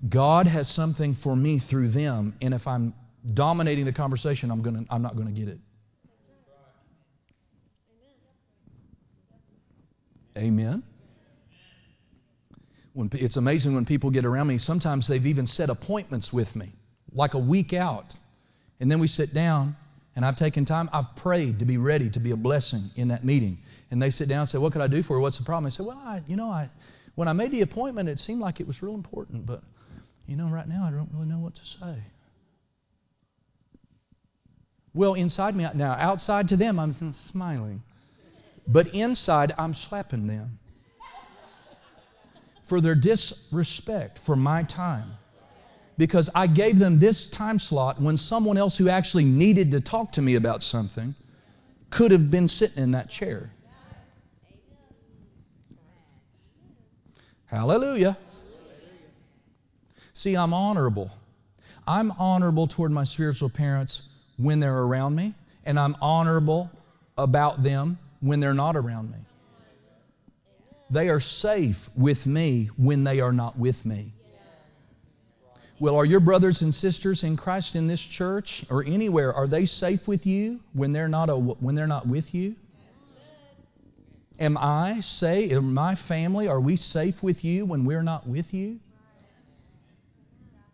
[0.08, 2.94] God has something for me through them, and if I'm
[3.34, 5.58] dominating the conversation, I'm, gonna, I'm not going to get it.
[10.36, 10.82] Amen.
[12.92, 14.58] When, it's amazing when people get around me.
[14.58, 16.72] Sometimes they've even set appointments with me,
[17.12, 18.14] like a week out.
[18.80, 19.76] And then we sit down,
[20.14, 20.90] and I've taken time.
[20.92, 23.58] I've prayed to be ready to be a blessing in that meeting.
[23.90, 25.22] And they sit down and say, What could I do for you?
[25.22, 25.66] What's the problem?
[25.66, 26.68] I say, Well, I, you know, I,
[27.14, 29.62] when I made the appointment, it seemed like it was real important, but
[30.26, 32.02] you know, right now I don't really know what to say.
[34.94, 37.82] Well, inside me, now outside to them, I'm smiling.
[38.66, 40.58] But inside, I'm slapping them
[42.68, 45.12] for their disrespect for my time.
[45.98, 50.12] Because I gave them this time slot when someone else who actually needed to talk
[50.12, 51.14] to me about something
[51.90, 53.50] could have been sitting in that chair.
[57.46, 58.18] Hallelujah.
[60.16, 61.10] See, I'm honorable.
[61.86, 64.00] I'm honorable toward my spiritual parents
[64.38, 66.70] when they're around me, and I'm honorable
[67.18, 69.18] about them when they're not around me.
[70.88, 74.14] They are safe with me when they are not with me.
[75.78, 79.66] Well, are your brothers and sisters in Christ in this church or anywhere are they
[79.66, 82.54] safe with you when they're not a, when they're not with you?
[84.38, 85.52] Am I safe?
[85.52, 88.80] am my family are we safe with you when we're not with you?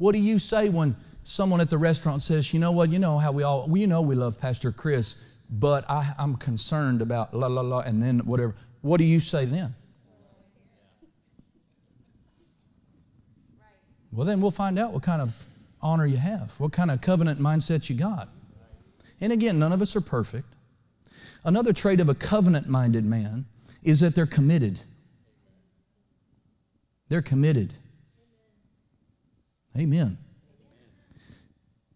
[0.02, 3.20] What do you say when someone at the restaurant says, you know what, you know
[3.20, 5.14] how we all, we know we love Pastor Chris,
[5.48, 8.56] but I, I'm concerned about la la la, and then whatever.
[8.80, 9.76] What do you say then?
[14.10, 15.30] Well, then we'll find out what kind of
[15.80, 18.28] honor you have, what kind of covenant mindset you got.
[19.20, 20.48] And again, none of us are perfect.
[21.44, 23.46] Another trait of a covenant minded man
[23.84, 24.80] is that they're committed.
[27.08, 27.72] They're committed.
[29.76, 30.18] Amen.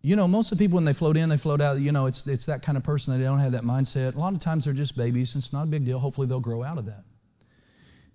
[0.02, 1.80] You know, most of the people when they float in, they float out.
[1.80, 4.14] You know, it's it's that kind of person that they don't have that mindset.
[4.14, 5.34] A lot of times they're just babies.
[5.34, 5.98] and It's not a big deal.
[5.98, 7.04] Hopefully they'll grow out of that.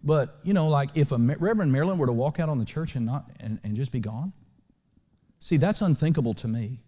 [0.04, 2.96] But you know, like if a Reverend Marilyn were to walk out on the church
[2.96, 4.32] and not and, and just be gone,
[5.42, 6.80] see, that's unthinkable to me.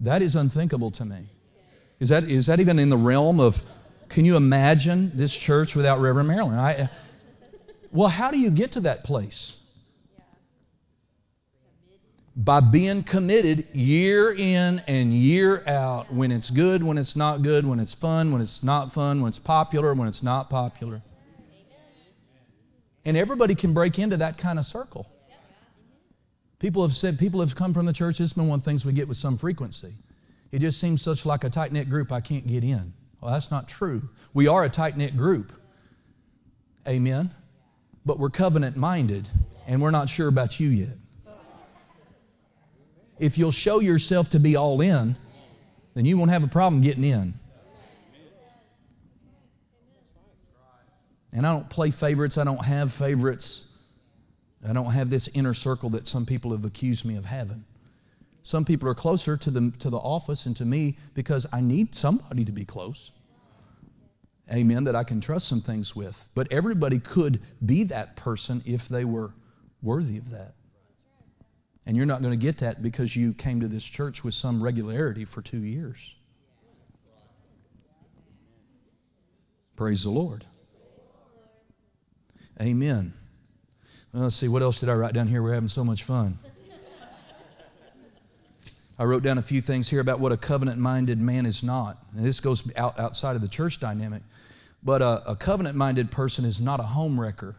[0.00, 1.30] That is unthinkable to me.
[2.00, 3.54] Is that is that even in the realm of?
[4.08, 6.58] Can you imagine this church without Reverend Marilyn?
[6.58, 6.90] I,
[7.90, 9.56] well, how do you get to that place?
[12.36, 17.64] By being committed year in and year out when it's good, when it's not good,
[17.64, 21.00] when it's fun, when it's not fun, when it's popular, when it's not popular.
[23.04, 25.06] And everybody can break into that kind of circle.
[26.58, 28.18] People have said, people have come from the church.
[28.18, 29.94] This has been one of the things we get with some frequency.
[30.50, 32.94] It just seems such like a tight knit group, I can't get in.
[33.20, 34.08] Well, that's not true.
[34.32, 35.52] We are a tight knit group.
[36.88, 37.32] Amen.
[38.06, 39.28] But we're covenant minded,
[39.66, 40.96] and we're not sure about you yet.
[43.18, 45.16] If you'll show yourself to be all in,
[45.94, 47.34] then you won't have a problem getting in.
[51.32, 53.62] And I don't play favorites, I don't have favorites.
[54.66, 57.64] I don't have this inner circle that some people have accused me of having.
[58.42, 61.94] Some people are closer to the, to the office and to me because I need
[61.94, 63.10] somebody to be close.
[64.50, 66.14] Amen, that I can trust some things with.
[66.34, 69.32] But everybody could be that person if they were
[69.82, 70.54] worthy of that.
[71.86, 74.62] And you're not going to get that because you came to this church with some
[74.62, 75.98] regularity for two years.
[79.76, 80.46] Praise the Lord.
[82.60, 83.12] Amen.
[84.12, 85.42] Well, let's see, what else did I write down here?
[85.42, 86.38] We're having so much fun.
[88.96, 91.98] I wrote down a few things here about what a covenant minded man is not.
[92.16, 94.22] And this goes out, outside of the church dynamic.
[94.84, 97.56] But a, a covenant minded person is not a home wrecker.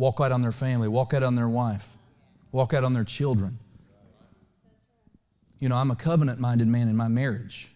[0.00, 1.82] Walk out on their family, walk out on their wife,
[2.52, 3.58] walk out on their children.
[5.58, 7.68] You know, I'm a covenant minded man in my marriage.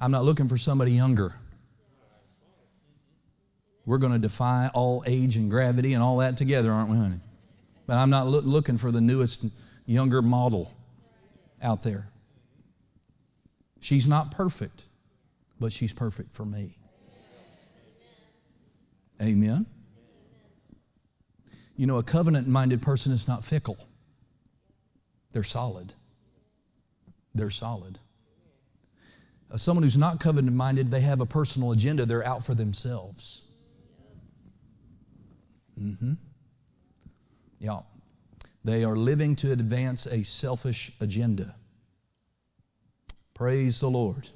[0.00, 1.32] I'm not looking for somebody younger.
[3.86, 7.20] We're going to defy all age and gravity and all that together, aren't we, honey?
[7.86, 9.38] But I'm not lo- looking for the newest,
[9.84, 10.72] younger model
[11.62, 12.08] out there.
[13.82, 14.82] She's not perfect,
[15.60, 16.76] but she's perfect for me.
[19.22, 19.66] Amen.
[21.76, 23.78] You know, a covenant minded person is not fickle,
[25.32, 25.92] they're solid.
[27.34, 27.98] They're solid.
[29.52, 33.42] Uh, someone who's not covenant minded, they have a personal agenda, they're out for themselves.
[35.78, 36.14] Mm-hmm.
[37.58, 37.80] Yeah.
[38.64, 41.54] They are living to advance a selfish agenda.
[43.34, 44.28] Praise the Lord.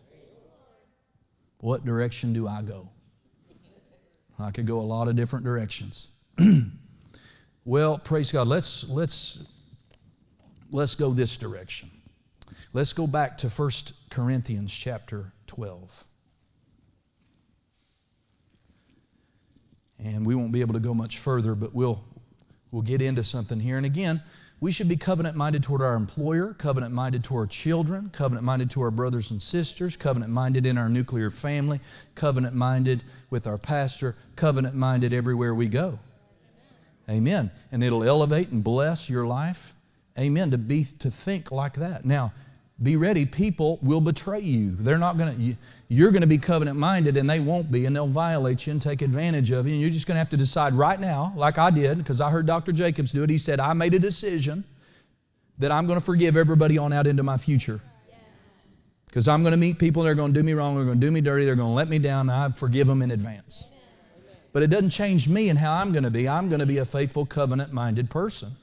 [1.61, 2.90] What direction do I go?
[4.38, 6.07] I could go a lot of different directions.
[7.64, 8.48] well, praise God.
[8.48, 9.38] Let's let's
[10.70, 11.90] let's go this direction.
[12.72, 13.70] Let's go back to 1
[14.10, 15.90] Corinthians chapter 12.
[19.98, 22.02] And we won't be able to go much further, but we'll,
[22.70, 23.76] we'll get into something here.
[23.76, 24.22] And again,
[24.60, 28.70] we should be covenant minded toward our employer, covenant minded toward our children, covenant minded
[28.72, 31.80] to our brothers and sisters, covenant minded in our nuclear family,
[32.14, 35.98] covenant minded with our pastor, covenant minded everywhere we go.
[37.10, 37.50] Amen.
[37.72, 39.58] And it'll elevate and bless your life.
[40.18, 40.52] Amen.
[40.52, 42.04] To be to think like that.
[42.04, 42.32] Now,
[42.82, 43.26] be ready.
[43.26, 44.76] People will betray you.
[44.76, 45.56] They're not going to.
[45.88, 48.80] You're going to be covenant minded, and they won't be, and they'll violate you and
[48.80, 49.72] take advantage of you.
[49.72, 52.30] And you're just going to have to decide right now, like I did, because I
[52.30, 52.72] heard Dr.
[52.72, 53.30] Jacobs do it.
[53.30, 54.64] He said, "I made a decision
[55.58, 57.80] that I'm going to forgive everybody on out into my future."
[59.06, 61.00] Because I'm going to meet people that are going to do me wrong, they're going
[61.00, 63.10] to do me dirty, they're going to let me down, and I forgive them in
[63.10, 63.64] advance.
[64.52, 66.28] But it doesn't change me and how I'm going to be.
[66.28, 68.56] I'm going to be a faithful, covenant minded person.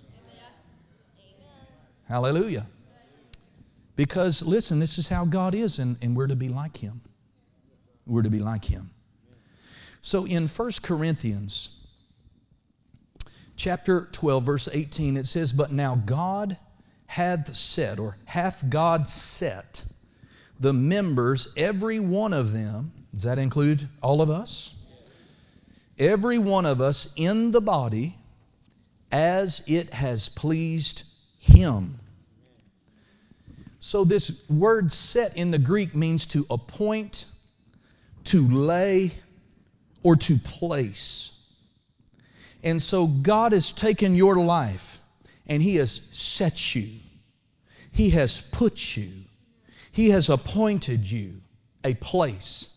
[2.08, 2.67] Hallelujah.
[3.95, 7.02] Because, listen, this is how God is, and, and we're to be like Him.
[8.06, 8.91] We're to be like Him.
[10.02, 11.69] So in 1 Corinthians
[13.56, 16.58] chapter 12, verse 18, it says, But now God
[17.08, 19.84] hath set, or hath God set,
[20.60, 24.76] the members, every one of them, does that include all of us?
[25.99, 28.17] Every one of us in the body
[29.12, 31.03] as it has pleased
[31.39, 31.99] Him.
[33.79, 37.25] So, this word set in the Greek means to appoint,
[38.25, 39.13] to lay,
[40.03, 41.31] or to place.
[42.63, 44.99] And so, God has taken your life
[45.47, 46.99] and He has set you,
[47.91, 49.12] He has put you,
[49.91, 51.41] He has appointed you
[51.83, 52.67] a place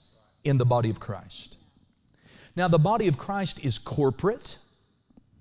[0.44, 1.56] in the body of Christ.
[2.60, 4.58] Now, the body of Christ is corporate.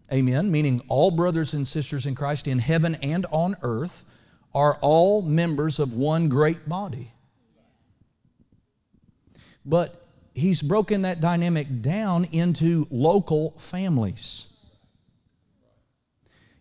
[0.10, 0.50] Amen.
[0.52, 3.92] Meaning all brothers and sisters in Christ in heaven and on earth
[4.54, 7.12] are all members of one great body.
[9.66, 10.02] But
[10.34, 14.46] he's broken that dynamic down into local families.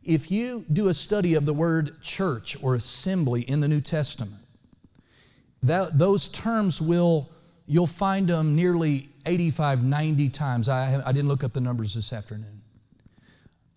[0.03, 4.43] If you do a study of the word church or assembly in the New Testament,
[5.63, 7.31] that, those terms will,
[7.65, 10.69] you'll find them nearly 85, 90 times.
[10.69, 12.63] I, I didn't look up the numbers this afternoon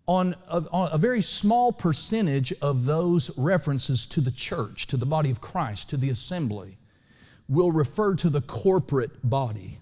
[0.08, 5.06] on a, on a, very small percentage of those references to the church, to the
[5.06, 6.78] body of Christ, to the assembly,
[7.48, 9.80] will refer to the corporate body.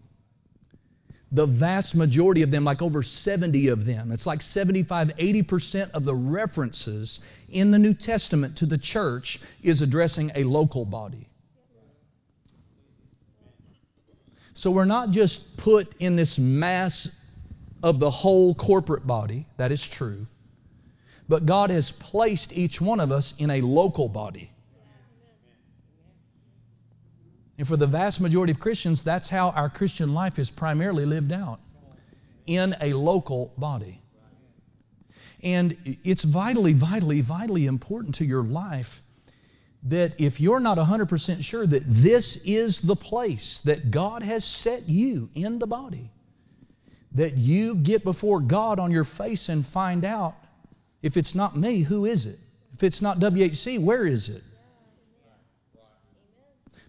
[1.32, 6.04] The vast majority of them, like over 70 of them, it's like 75, 80% of
[6.04, 11.29] the references in the New Testament to the church is addressing a local body.
[14.60, 17.08] So we're not just put in this mass
[17.82, 20.28] of the whole corporate body, that is true,
[21.30, 24.52] but God has placed each one of us in a local body.
[27.58, 31.32] And for the vast majority of Christians, that's how our Christian life is primarily lived
[31.32, 31.62] out
[32.46, 34.02] in a local body.
[35.42, 38.90] And it's vitally, vitally, vitally important to your life
[39.84, 44.90] that if you're not 100% sure that this is the place that God has set
[44.90, 46.12] you in the body,
[47.14, 50.36] that you get before God on your face and find out
[51.02, 52.38] if it's not me, who is it?
[52.74, 54.44] If it's not WHC, where is it?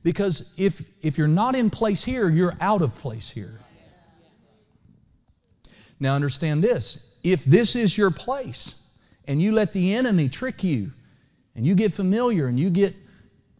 [0.02, 3.60] Because if, if you're not in place here, you're out of place here.
[6.00, 8.74] Now, understand this if this is your place
[9.26, 10.90] and you let the enemy trick you
[11.54, 12.94] and you get familiar and you get,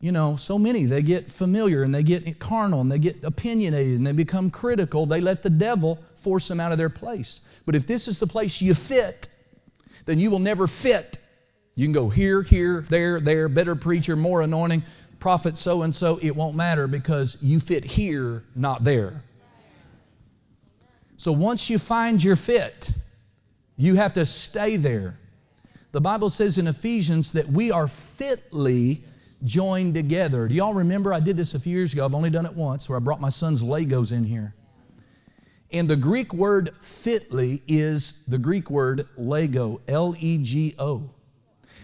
[0.01, 3.99] you know, so many, they get familiar and they get carnal and they get opinionated
[3.99, 7.41] and they become critical, they let the devil force them out of their place.
[7.67, 9.29] But if this is the place you fit,
[10.07, 11.19] then you will never fit.
[11.75, 14.85] You can go here, here, there, there, better preacher, more anointing
[15.21, 19.23] prophet so and so, it won't matter because you fit here, not there.
[21.19, 22.91] So once you find your fit,
[23.77, 25.19] you have to stay there.
[25.93, 29.05] The Bible says in Ephesians that we are fitly
[29.45, 30.47] joined together.
[30.47, 31.13] Do y'all remember?
[31.13, 32.05] I did this a few years ago.
[32.05, 34.55] I've only done it once where I brought my son's Legos in here.
[35.73, 36.71] And the Greek word
[37.03, 41.11] fitly is the Greek word Lego, L E G O.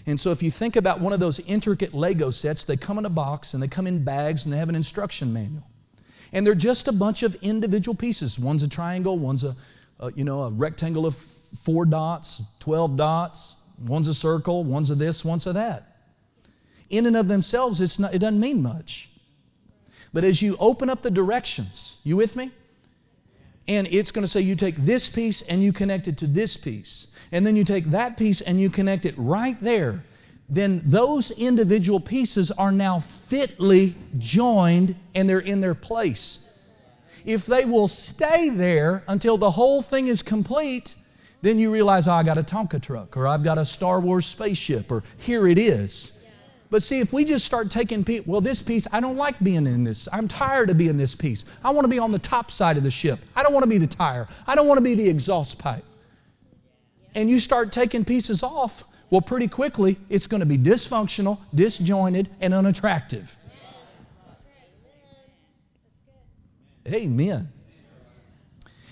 [0.06, 3.06] And so if you think about one of those intricate Lego sets, they come in
[3.06, 5.64] a box and they come in bags and they have an instruction manual.
[6.32, 8.38] And they're just a bunch of individual pieces.
[8.38, 9.56] One's a triangle, one's a,
[9.98, 11.16] a you know, a rectangle of
[11.64, 15.96] four dots, 12 dots, one's a circle, one's a this, one's a that.
[16.88, 19.08] In and of themselves, it's not, it doesn't mean much.
[20.12, 22.52] But as you open up the directions, you with me?
[23.68, 26.56] And it's going to say you take this piece and you connect it to this
[26.56, 30.04] piece and then you take that piece and you connect it right there,
[30.48, 36.38] then those individual pieces are now fitly joined and they're in their place.
[37.24, 40.94] If they will stay there until the whole thing is complete,
[41.46, 44.26] then you realize, oh, I got a Tonka truck, or I've got a Star Wars
[44.26, 46.12] spaceship, or here it is.
[46.68, 49.66] But see, if we just start taking people, well, this piece, I don't like being
[49.66, 50.08] in this.
[50.12, 51.44] I'm tired of being in this piece.
[51.62, 53.20] I want to be on the top side of the ship.
[53.36, 54.28] I don't want to be the tire.
[54.46, 55.84] I don't want to be the exhaust pipe
[57.16, 58.72] and you start taking pieces off,
[59.10, 63.28] well, pretty quickly it's going to be dysfunctional, disjointed, and unattractive.
[66.86, 67.48] Amen.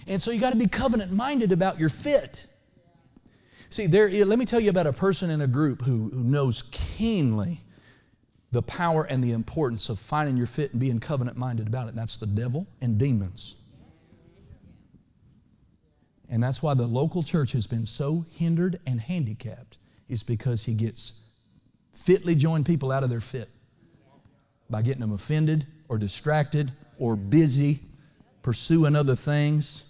[0.06, 2.46] And so you got to be covenant minded about your fit.
[3.70, 6.62] See, there, let me tell you about a person in a group who, who knows
[6.70, 7.60] keenly
[8.52, 11.90] the power and the importance of finding your fit and being covenant minded about it.
[11.90, 13.56] And that's the devil and demons.
[16.28, 19.76] And that's why the local church has been so hindered and handicapped,
[20.08, 21.12] is because he gets
[22.06, 23.48] fitly joined people out of their fit
[24.70, 27.80] by getting them offended or distracted or busy
[28.42, 29.84] pursuing other things,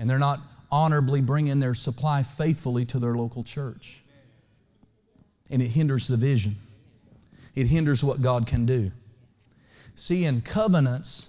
[0.00, 0.40] and they're not
[0.72, 4.02] honorably bringing their supply faithfully to their local church.
[5.50, 6.56] And it hinders the vision,
[7.54, 8.90] it hinders what God can do.
[9.96, 11.28] See, in covenants,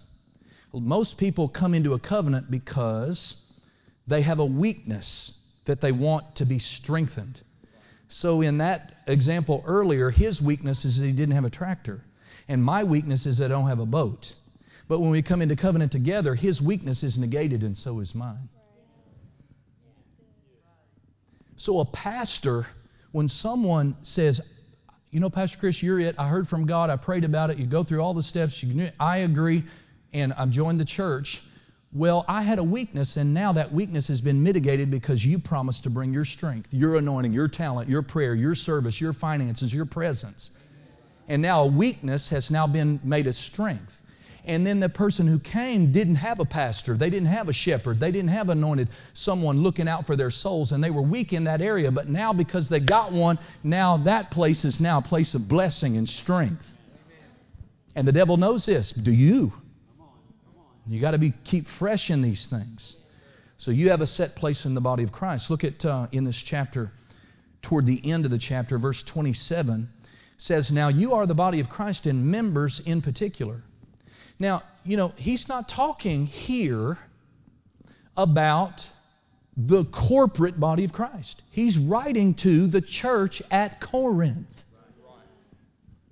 [0.73, 3.35] most people come into a covenant because
[4.07, 5.33] they have a weakness
[5.65, 7.41] that they want to be strengthened.
[8.07, 12.01] So, in that example earlier, his weakness is that he didn't have a tractor.
[12.47, 14.33] And my weakness is that I don't have a boat.
[14.87, 18.49] But when we come into covenant together, his weakness is negated, and so is mine.
[21.61, 22.65] So, a pastor,
[23.11, 24.41] when someone says,
[25.11, 26.15] You know, Pastor Chris, you're it.
[26.17, 26.89] I heard from God.
[26.89, 27.59] I prayed about it.
[27.59, 28.63] You go through all the steps.
[28.63, 29.63] You, I agree,
[30.11, 31.39] and I've joined the church.
[31.93, 35.83] Well, I had a weakness, and now that weakness has been mitigated because you promised
[35.83, 39.85] to bring your strength, your anointing, your talent, your prayer, your service, your finances, your
[39.85, 40.49] presence.
[41.27, 43.91] And now a weakness has now been made a strength.
[44.43, 47.99] And then the person who came didn't have a pastor, they didn't have a shepherd,
[47.99, 51.43] they didn't have anointed someone looking out for their souls, and they were weak in
[51.43, 51.91] that area.
[51.91, 55.95] But now, because they got one, now that place is now a place of blessing
[55.95, 56.65] and strength.
[57.95, 58.91] And the devil knows this.
[58.91, 59.53] Do you?
[60.87, 62.95] You got to be keep fresh in these things.
[63.57, 65.51] So you have a set place in the body of Christ.
[65.51, 66.91] Look at uh, in this chapter
[67.61, 69.87] toward the end of the chapter, verse 27,
[70.37, 73.61] says, Now you are the body of Christ and members in particular.
[74.41, 76.97] Now, you know, he's not talking here
[78.17, 78.89] about
[79.55, 81.43] the corporate body of Christ.
[81.51, 84.47] He's writing to the church at Corinth.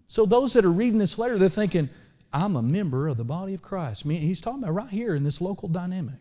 [0.05, 1.89] So those that are reading this letter, they're thinking,
[2.31, 4.03] I'm a member of the body of Christ.
[4.05, 6.19] I mean, he's talking about right here in this local dynamic.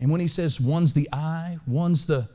[0.00, 2.26] And when he says one's the eye, one's the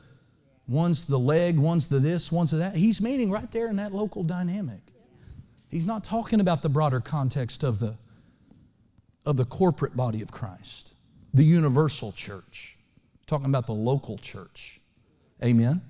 [0.68, 3.92] one's the leg, one's the this, one's the that, he's meaning right there in that
[3.92, 4.82] local dynamic.
[5.70, 7.96] He's not talking about the broader context of the
[9.24, 10.92] of the corporate body of Christ,
[11.34, 12.76] the universal church.
[13.26, 14.80] Talking about the local church.
[15.44, 15.82] Amen.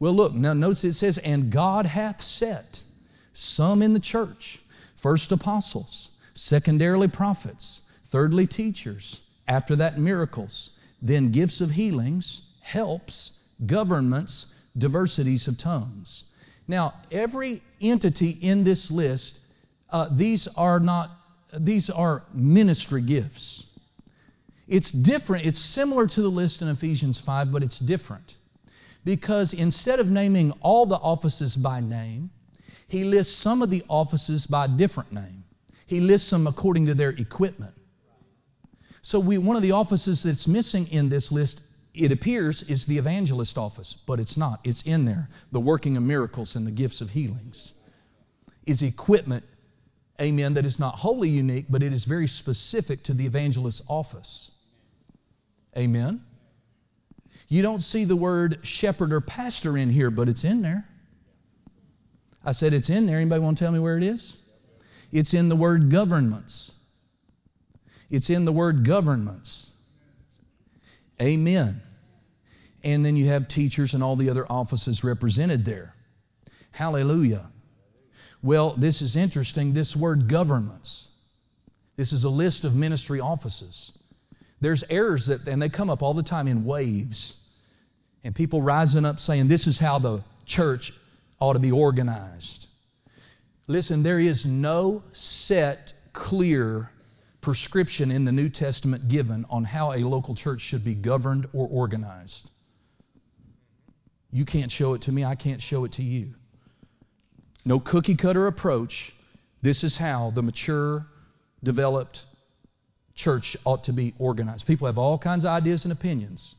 [0.00, 2.80] Well, look, now notice it says, and God hath set
[3.34, 4.62] some in the church
[5.02, 6.10] First, apostles.
[6.34, 7.80] Secondarily, prophets.
[8.10, 9.20] Thirdly, teachers.
[9.48, 10.70] After that, miracles.
[11.02, 13.32] Then, gifts of healings, helps,
[13.66, 14.46] governments,
[14.78, 16.24] diversities of tongues.
[16.68, 19.38] Now, every entity in this list,
[19.90, 21.10] uh, these are not,
[21.58, 23.64] these are ministry gifts.
[24.68, 25.46] It's different.
[25.46, 28.36] It's similar to the list in Ephesians 5, but it's different.
[29.04, 32.30] Because instead of naming all the offices by name,
[32.86, 35.44] he lists some of the offices by different name.
[35.86, 37.74] He lists them according to their equipment.
[39.02, 41.60] So we, one of the offices that's missing in this list,
[41.94, 44.60] it appears, is the evangelist office, but it's not.
[44.64, 45.28] It's in there.
[45.50, 47.72] The working of miracles and the gifts of healings
[48.66, 49.44] is equipment,
[50.20, 54.50] amen, that is not wholly unique, but it is very specific to the evangelist office.
[55.76, 56.22] Amen.
[57.48, 60.86] You don't see the word shepherd or pastor in here, but it's in there.
[62.44, 63.18] I said it's in there.
[63.18, 64.36] Anybody want to tell me where it is?
[65.12, 66.72] It's in the word governments.
[68.10, 69.71] It's in the word governments.
[71.22, 71.80] Amen.
[72.82, 75.94] And then you have teachers and all the other offices represented there.
[76.72, 77.46] Hallelujah.
[78.42, 79.72] Well, this is interesting.
[79.72, 81.08] This word governments.
[81.96, 83.92] This is a list of ministry offices.
[84.60, 87.34] There's errors that, and they come up all the time in waves.
[88.24, 90.92] And people rising up saying, This is how the church
[91.38, 92.66] ought to be organized.
[93.68, 96.90] Listen, there is no set, clear
[97.42, 101.68] prescription in the New Testament given on how a local church should be governed or
[101.68, 102.50] organized.
[104.30, 106.34] You can't show it to me, I can't show it to you.
[107.64, 109.12] No cookie cutter approach.
[109.60, 111.06] This is how the mature,
[111.62, 112.20] developed
[113.14, 114.66] church ought to be organized.
[114.66, 116.54] People have all kinds of ideas and opinions.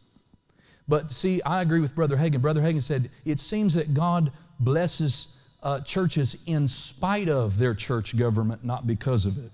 [0.87, 2.41] But see, I agree with Brother Hagin.
[2.41, 5.27] Brother Hagin said, it seems that God blesses
[5.61, 9.51] uh, churches in spite of their church government, not because of it.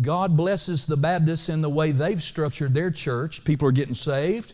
[0.00, 3.42] God blesses the Baptists in the way they've structured their church.
[3.44, 4.52] People are getting saved.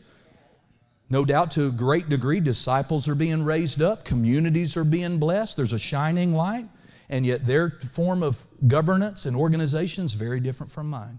[1.11, 5.59] No doubt to a great degree, disciples are being raised up, communities are being blessed.
[5.59, 6.67] There's a shining light,
[7.11, 8.37] and yet their form of
[8.67, 11.19] governance and organization is very different from mine.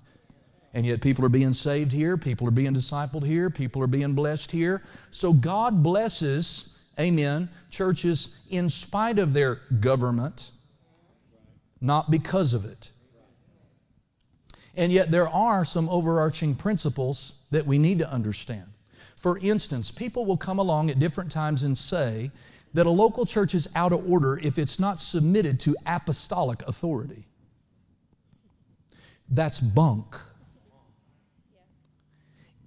[0.73, 4.15] And yet people are being saved here, people are being discipled here, people are being
[4.15, 4.81] blessed here.
[5.11, 6.69] So God blesses,
[6.99, 10.49] amen, churches in spite of their government,
[11.79, 12.89] not because of it.
[14.75, 18.65] And yet there are some overarching principles that we need to understand.
[19.21, 22.31] For instance, people will come along at different times and say
[22.73, 27.27] that a local church is out of order if it's not submitted to apostolic authority.
[29.29, 30.15] That's bunk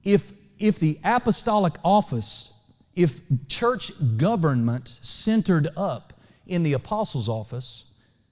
[0.06, 0.22] if,
[0.60, 2.50] if the apostolic office,
[2.94, 3.10] if
[3.48, 6.12] church government centered up
[6.46, 7.84] in the apostles' office,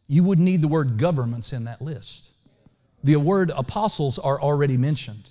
[0.07, 2.31] you would need the word governments in that list.
[3.05, 5.29] The word apostles are already mentioned.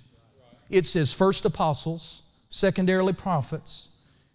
[0.70, 3.88] It says first apostles, secondarily prophets.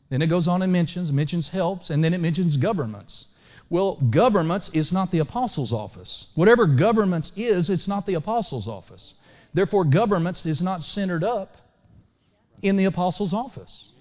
[0.09, 3.27] Then it goes on and mentions, mentions helps, and then it mentions governments.
[3.69, 6.27] Well, governments is not the apostles' office.
[6.35, 9.13] Whatever governments is, it's not the apostles' office.
[9.53, 11.55] Therefore, governments is not centered up
[12.61, 13.91] in the apostles' office.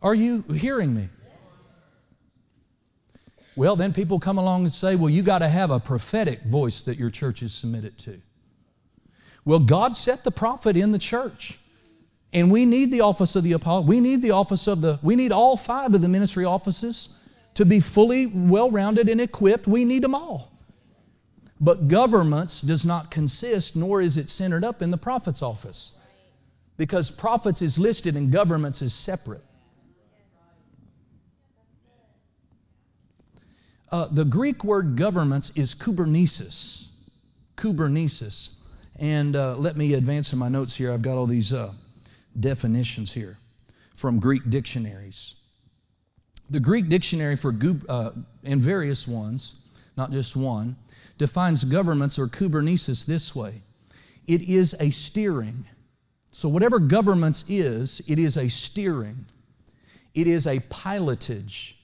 [0.00, 1.08] Are you hearing me?
[3.58, 6.80] Well, then people come along and say, well, you got to have a prophetic voice
[6.82, 8.20] that your church is submitted to.
[9.44, 11.58] Well, God set the prophet in the church.
[12.32, 13.82] And we need the office of the apostle.
[13.82, 17.08] We need the office of the, we need all five of the ministry offices
[17.54, 19.66] to be fully well rounded and equipped.
[19.66, 20.52] We need them all.
[21.58, 25.90] But governments does not consist, nor is it centered up in the prophet's office.
[26.76, 29.42] Because prophets is listed and governments is separate.
[33.90, 36.88] Uh, the Greek word governments is kubernesis.
[37.56, 38.50] Kubernesis.
[38.96, 40.92] And uh, let me advance in my notes here.
[40.92, 41.72] I've got all these uh,
[42.38, 43.38] definitions here
[43.96, 45.34] from Greek dictionaries.
[46.50, 47.54] The Greek dictionary for
[47.88, 48.10] uh,
[48.44, 49.54] and various ones,
[49.96, 50.76] not just one,
[51.18, 53.62] defines governments or kubernesis this way:
[54.26, 55.66] it is a steering.
[56.32, 59.26] So whatever governments is, it is a steering.
[60.14, 61.74] It is a pilotage.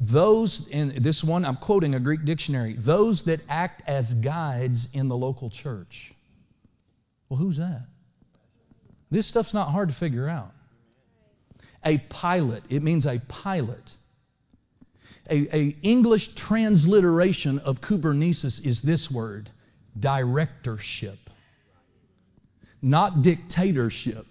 [0.00, 5.08] Those, and this one, I'm quoting a Greek dictionary, those that act as guides in
[5.08, 6.14] the local church.
[7.28, 7.82] Well, who's that?
[9.10, 10.52] This stuff's not hard to figure out.
[11.84, 13.92] A pilot, it means a pilot.
[15.30, 19.50] A, a English transliteration of kubernesis is this word
[19.98, 21.18] directorship,
[22.80, 24.26] not dictatorship,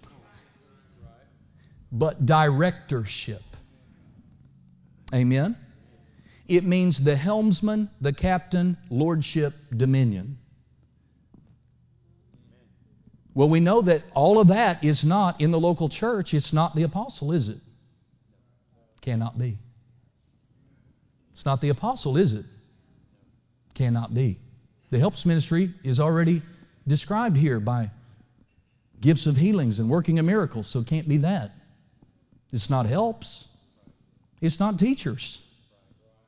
[1.92, 3.42] but directorship.
[5.14, 5.56] Amen?
[6.46, 10.38] It means the helmsman, the captain, lordship, dominion.
[13.34, 16.34] Well, we know that all of that is not in the local church.
[16.34, 17.58] It's not the apostle, is it?
[19.00, 19.58] Cannot be.
[21.34, 22.44] It's not the apostle, is it?
[23.74, 24.40] Cannot be.
[24.90, 26.42] The helps ministry is already
[26.86, 27.90] described here by
[29.00, 31.52] gifts of healings and working of miracles, so it can't be that.
[32.52, 33.44] It's not helps.
[34.40, 35.38] It's not teachers.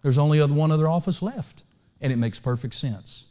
[0.03, 1.63] There's only one other office left,
[2.01, 3.25] and it makes perfect sense.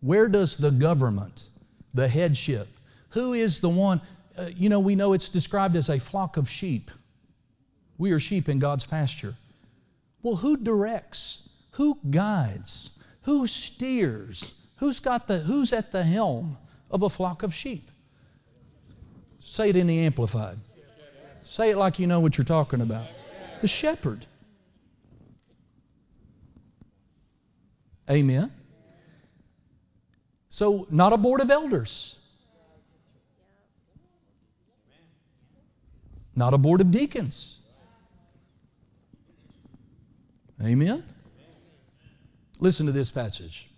[0.00, 1.42] Where does the government,
[1.94, 2.68] the headship,
[3.10, 4.00] who is the one?
[4.36, 6.90] Uh, you know, we know it's described as a flock of sheep.
[7.98, 9.34] We are sheep in God's pasture.
[10.22, 11.42] Well, who directs?
[11.72, 12.90] Who guides?
[13.22, 14.44] Who steers?
[14.76, 16.58] Who's got the who's at the helm
[16.90, 17.90] of a flock of sheep?
[19.40, 20.58] Say it in the amplified.
[21.44, 23.06] Say it like you know what you're talking about
[23.60, 24.26] the shepherd.
[28.08, 28.52] Amen.
[30.48, 32.16] So, not a board of elders,
[36.34, 37.58] not a board of deacons.
[40.62, 41.04] Amen.
[42.58, 43.68] Listen to this passage.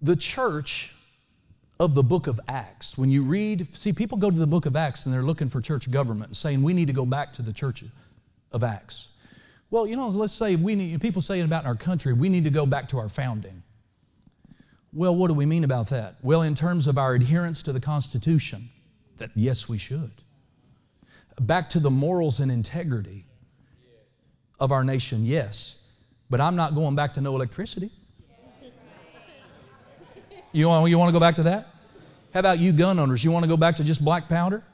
[0.00, 0.92] The church
[1.80, 2.92] of the book of Acts.
[2.96, 5.62] When you read, see, people go to the book of Acts and they're looking for
[5.62, 7.82] church government, saying we need to go back to the church
[8.52, 9.08] of Acts.
[9.70, 12.50] Well, you know, let's say we need, people say about our country, we need to
[12.50, 13.62] go back to our founding.
[14.92, 16.16] Well, what do we mean about that?
[16.22, 18.68] Well, in terms of our adherence to the Constitution,
[19.18, 20.10] that yes, we should.
[21.40, 23.24] Back to the morals and integrity
[24.58, 25.76] of our nation, yes.
[26.28, 27.90] But I'm not going back to no electricity.
[30.52, 31.68] You want, you want to go back to that?
[32.32, 33.22] How about you gun owners?
[33.22, 34.64] You want to go back to just black powder?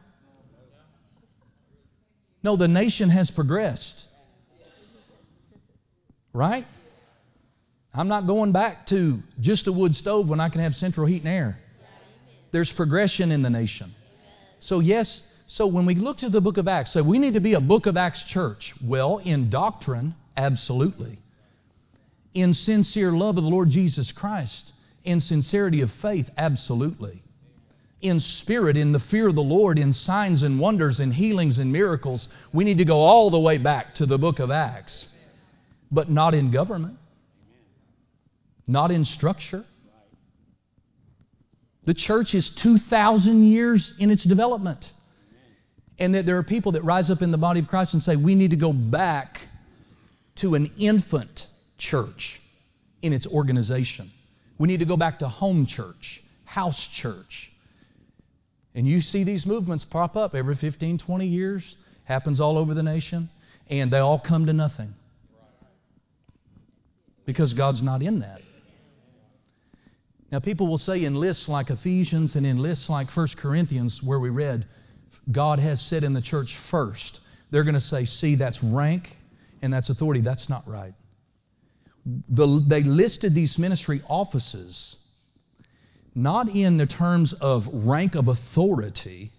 [2.43, 4.05] No, the nation has progressed.
[6.33, 6.67] Right?
[7.93, 11.23] I'm not going back to just a wood stove when I can have central heat
[11.23, 11.59] and air.
[12.53, 13.95] There's progression in the nation.
[14.61, 17.41] So, yes, so when we look to the book of Acts, so we need to
[17.41, 18.75] be a book of Acts church.
[18.83, 21.19] Well, in doctrine, absolutely.
[22.35, 24.73] In sincere love of the Lord Jesus Christ,
[25.07, 26.29] in sincerity of faith?
[26.37, 27.23] Absolutely.
[28.03, 31.73] In spirit, in the fear of the Lord, in signs and wonders and healings and
[31.73, 35.09] miracles, we need to go all the way back to the book of Acts.
[35.91, 36.99] But not in government,
[38.67, 39.65] not in structure.
[41.85, 44.93] The church is 2,000 years in its development.
[45.99, 48.17] And that there are people that rise up in the body of Christ and say,
[48.17, 49.41] we need to go back
[50.37, 51.47] to an infant
[51.79, 52.41] church
[53.01, 54.11] in its organization.
[54.59, 57.53] We need to go back to home church, house church.
[58.75, 62.83] And you see these movements pop up every 15, 20 years, happens all over the
[62.83, 63.31] nation,
[63.69, 64.95] and they all come to nothing.
[67.25, 68.41] Because God's not in that.
[70.31, 74.19] Now, people will say in lists like Ephesians and in lists like 1 Corinthians, where
[74.19, 74.67] we read,
[75.31, 77.21] God has said in the church first.
[77.51, 79.17] They're going to say, see, that's rank
[79.63, 80.21] and that's authority.
[80.21, 80.95] That's not right
[82.07, 84.97] the, they listed these ministry offices
[86.17, 89.31] not in the terms of rank of authority,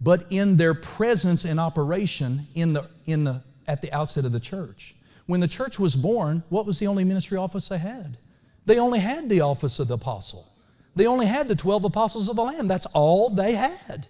[0.00, 4.38] but in their presence and operation in the, in the, at the outset of the
[4.38, 4.94] church.
[5.26, 8.16] When the church was born, what was the only ministry office they had?
[8.64, 10.46] They only had the office of the apostle.
[10.94, 12.68] They only had the 12 apostles of the Lamb.
[12.68, 14.06] That's all they had.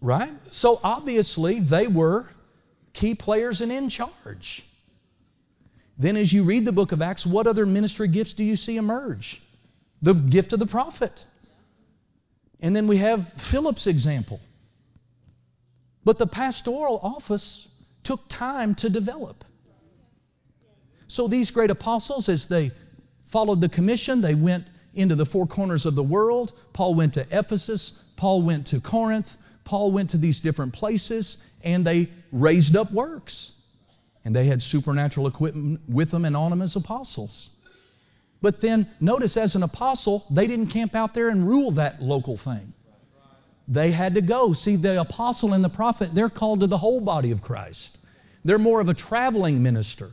[0.00, 0.32] Right?
[0.50, 2.28] So obviously, they were
[2.96, 4.64] key players and in charge.
[5.98, 8.76] Then, as you read the book of Acts, what other ministry gifts do you see
[8.76, 9.40] emerge?
[10.02, 11.24] The gift of the prophet.
[12.60, 14.40] And then we have Philip's example.
[16.04, 17.68] But the pastoral office
[18.04, 19.44] took time to develop.
[21.08, 22.72] So these great apostles, as they
[23.30, 24.20] followed the commission.
[24.20, 26.52] They went into the four corners of the world.
[26.72, 27.92] Paul went to Ephesus.
[28.16, 29.28] Paul went to Corinth.
[29.66, 33.52] Paul went to these different places and they raised up works.
[34.24, 37.50] And they had supernatural equipment with them and on them as apostles.
[38.40, 42.36] But then notice, as an apostle, they didn't camp out there and rule that local
[42.36, 42.72] thing.
[43.68, 44.52] They had to go.
[44.52, 47.98] See, the apostle and the prophet, they're called to the whole body of Christ.
[48.44, 50.12] They're more of a traveling minister.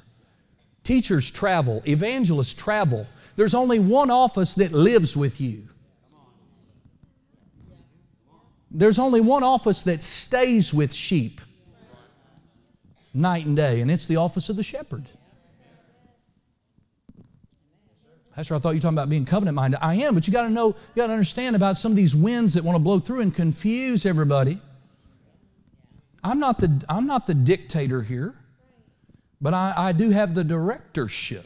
[0.83, 3.07] Teachers travel, evangelists travel.
[3.35, 5.69] There's only one office that lives with you.
[8.73, 11.39] There's only one office that stays with sheep
[13.13, 15.07] night and day, and it's the office of the shepherd.
[18.35, 19.79] Pastor, I thought you were talking about being covenant minded.
[19.79, 22.15] I am, but you got to know, you got to understand about some of these
[22.15, 24.59] winds that want to blow through and confuse everybody.
[26.23, 28.33] I'm not the, I'm not the dictator here,
[29.39, 31.45] but I, I do have the directorship.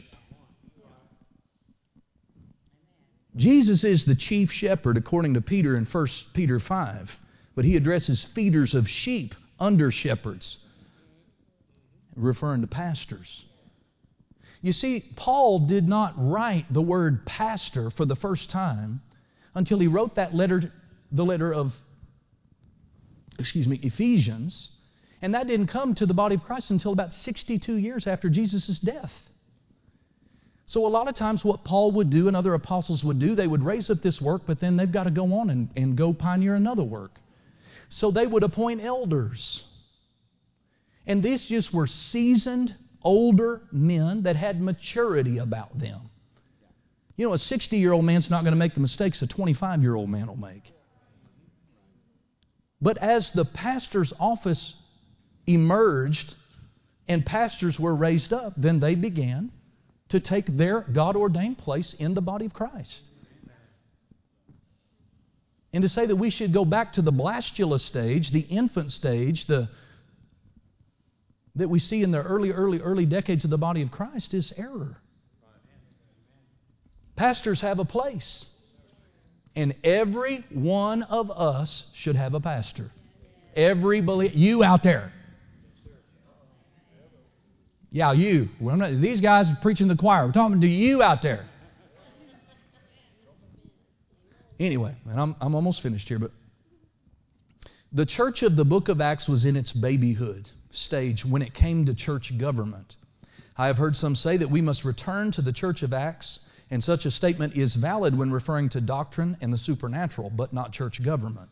[3.38, 7.10] Jesus is the chief shepherd, according to Peter in 1 Peter 5,
[7.54, 10.58] but he addresses feeders of sheep under shepherds,
[12.16, 13.44] referring to pastors.
[14.60, 19.02] You see, Paul did not write the word pastor for the first time
[19.54, 20.72] until he wrote that letter,
[21.12, 21.72] the letter of,
[23.38, 24.70] excuse me, Ephesians.
[25.22, 28.80] And that didn't come to the body of Christ until about 62 years after Jesus'
[28.80, 29.12] death.
[30.68, 33.46] So, a lot of times, what Paul would do and other apostles would do, they
[33.46, 36.12] would raise up this work, but then they've got to go on and, and go
[36.12, 37.12] pioneer another work.
[37.88, 39.64] So, they would appoint elders.
[41.06, 46.10] And these just were seasoned older men that had maturity about them.
[47.16, 49.80] You know, a 60 year old man's not going to make the mistakes a 25
[49.80, 50.70] year old man will make.
[52.82, 54.74] But as the pastor's office
[55.46, 56.34] emerged
[57.08, 59.50] and pastors were raised up, then they began
[60.10, 63.04] to take their God ordained place in the body of Christ.
[65.72, 69.46] And to say that we should go back to the blastula stage, the infant stage,
[69.46, 69.68] the
[71.58, 74.52] that we see in the early, early, early decades of the body of Christ is
[74.56, 74.96] error.
[77.16, 78.46] Pastors have a place.
[79.56, 82.92] And every one of us should have a pastor.
[83.56, 84.00] Every
[84.32, 85.12] you out there.
[87.90, 88.48] Yeah, you.
[88.60, 90.26] Not, these guys are preaching the choir.
[90.26, 91.46] We're talking to you out there.
[94.60, 96.32] Anyway, and I'm, I'm almost finished here, but
[97.92, 101.86] the church of the book of Acts was in its babyhood stage when it came
[101.86, 102.96] to church government.
[103.56, 106.82] I have heard some say that we must return to the church of Acts, and
[106.82, 111.02] such a statement is valid when referring to doctrine and the supernatural, but not church
[111.02, 111.48] government.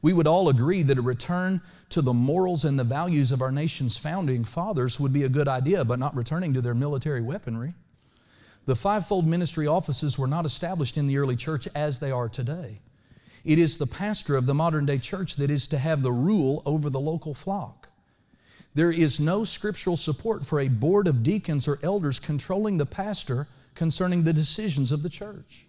[0.00, 3.50] We would all agree that a return to the morals and the values of our
[3.50, 7.74] nation's founding fathers would be a good idea, but not returning to their military weaponry.
[8.66, 12.80] The fivefold ministry offices were not established in the early church as they are today.
[13.44, 16.62] It is the pastor of the modern day church that is to have the rule
[16.66, 17.88] over the local flock.
[18.74, 23.48] There is no scriptural support for a board of deacons or elders controlling the pastor
[23.74, 25.66] concerning the decisions of the church.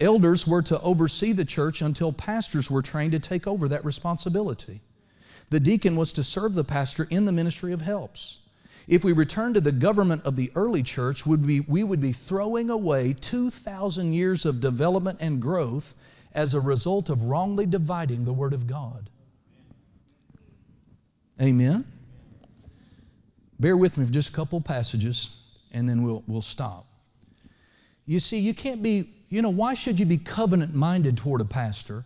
[0.00, 4.82] Elders were to oversee the church until pastors were trained to take over that responsibility.
[5.50, 8.38] The deacon was to serve the pastor in the ministry of helps.
[8.88, 12.12] If we return to the government of the early church, would we, we would be
[12.12, 15.94] throwing away 2,000 years of development and growth
[16.32, 19.08] as a result of wrongly dividing the Word of God.
[21.40, 21.84] Amen?
[23.58, 25.30] Bear with me for just a couple passages,
[25.72, 26.86] and then we'll, we'll stop.
[28.04, 31.44] You see, you can't be, you know, why should you be covenant minded toward a
[31.44, 32.04] pastor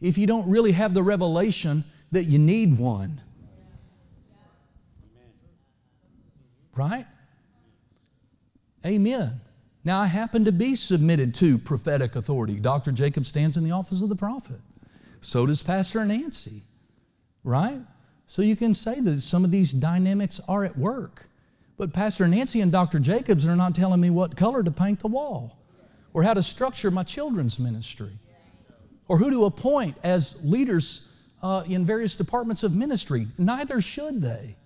[0.00, 3.20] if you don't really have the revelation that you need one?
[6.74, 7.06] Right?
[8.84, 9.40] Amen.
[9.84, 12.56] Now, I happen to be submitted to prophetic authority.
[12.56, 12.92] Dr.
[12.92, 14.60] Jacob stands in the office of the prophet.
[15.20, 16.62] So does Pastor Nancy.
[17.44, 17.80] Right?
[18.26, 21.28] So you can say that some of these dynamics are at work.
[21.78, 22.98] But Pastor Nancy and Dr.
[22.98, 25.56] Jacobs are not telling me what color to paint the wall
[26.16, 28.18] or how to structure my children's ministry
[29.06, 31.06] or who to appoint as leaders
[31.42, 33.28] uh, in various departments of ministry.
[33.36, 34.56] Neither should they.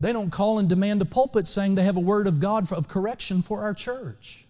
[0.00, 2.88] They don't call and demand a pulpit saying they have a word of God of
[2.88, 4.46] correction for our church.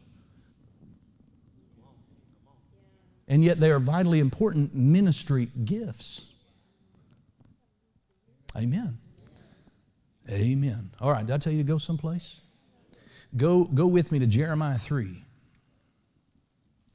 [3.28, 6.22] and yet they are vitally important ministry gifts.
[8.56, 8.98] Amen.
[10.28, 10.90] Amen.
[11.00, 12.40] All right, did I tell you to go someplace?
[13.34, 15.22] Go, go with me to Jeremiah 3.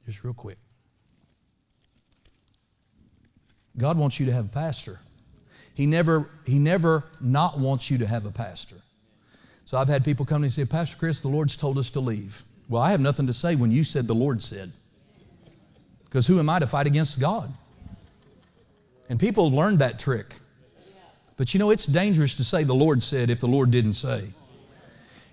[0.06, 0.58] Just real quick.
[3.76, 5.00] God wants you to have a pastor.
[5.74, 8.76] He never, he never not wants you to have a pastor.
[9.64, 11.88] So I've had people come to me and say, Pastor Chris, the Lord's told us
[11.90, 12.34] to leave.
[12.68, 14.72] Well, I have nothing to say when you said the Lord said.
[16.04, 17.52] Because who am I to fight against God?
[19.08, 20.34] And people learned that trick.
[21.38, 24.34] But you know, it's dangerous to say the Lord said if the Lord didn't say.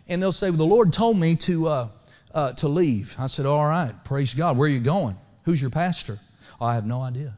[0.10, 1.89] And they'll say, well, the Lord told me to, uh,
[2.34, 3.14] uh, to leave.
[3.18, 4.57] I said, all right, praise God.
[4.57, 5.16] Where are you going?
[5.45, 6.20] Who's your pastor?
[6.60, 7.38] Oh, I have no idea.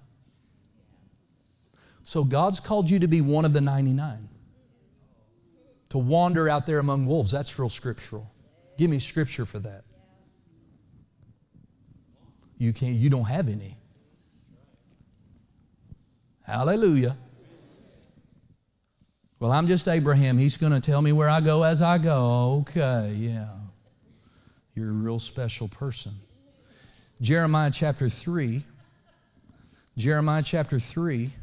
[2.06, 4.30] So God's called you to be one of the 99.
[5.90, 7.32] To wander out there among wolves.
[7.32, 8.32] That's real scriptural.
[8.78, 9.84] Give me scripture for that.
[12.58, 13.78] You can't you don't have any.
[16.44, 17.18] Hallelujah.
[19.42, 20.38] Well, I'm just Abraham.
[20.38, 22.64] He's going to tell me where I go as I go.
[22.70, 23.48] Okay, yeah.
[24.76, 26.14] You're a real special person.
[27.20, 28.64] Jeremiah chapter 3.
[29.98, 31.34] Jeremiah chapter 3,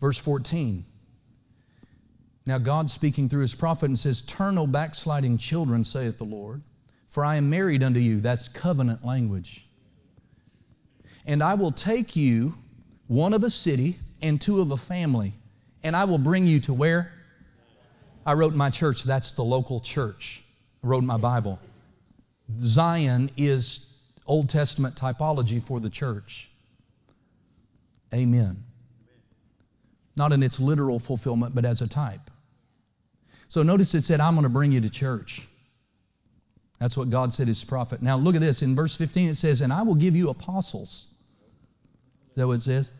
[0.00, 0.86] verse 14.
[2.46, 6.62] Now, God speaking through his prophet and says, Turn, O backsliding children, saith the Lord,
[7.10, 8.22] for I am married unto you.
[8.22, 9.62] That's covenant language.
[11.26, 12.54] And I will take you,
[13.08, 15.34] one of a city and two of a family,
[15.86, 17.12] and I will bring you to where?
[18.24, 20.42] I wrote in my church, that's the local church.
[20.82, 21.60] I wrote in my Bible.
[22.60, 23.80] Zion is
[24.26, 26.48] Old Testament typology for the church.
[28.12, 28.64] Amen.
[30.16, 32.30] Not in its literal fulfillment, but as a type.
[33.48, 35.42] So notice it said, I'm going to bring you to church.
[36.80, 38.02] That's what God said his prophet.
[38.02, 38.60] Now look at this.
[38.60, 41.06] In verse 15 it says, And I will give you apostles.
[42.30, 42.90] Is that what it says?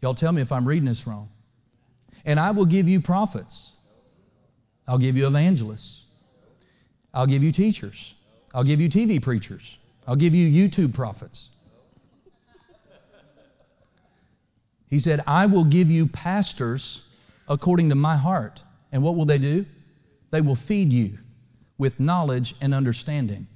[0.00, 1.28] Y'all tell me if I'm reading this wrong.
[2.24, 3.72] And I will give you prophets.
[4.86, 6.02] I'll give you evangelists.
[7.12, 8.14] I'll give you teachers.
[8.54, 9.62] I'll give you TV preachers.
[10.06, 11.48] I'll give you YouTube prophets.
[14.88, 17.02] He said, I will give you pastors
[17.46, 18.62] according to my heart.
[18.90, 19.66] And what will they do?
[20.30, 21.18] They will feed you
[21.76, 23.46] with knowledge and understanding.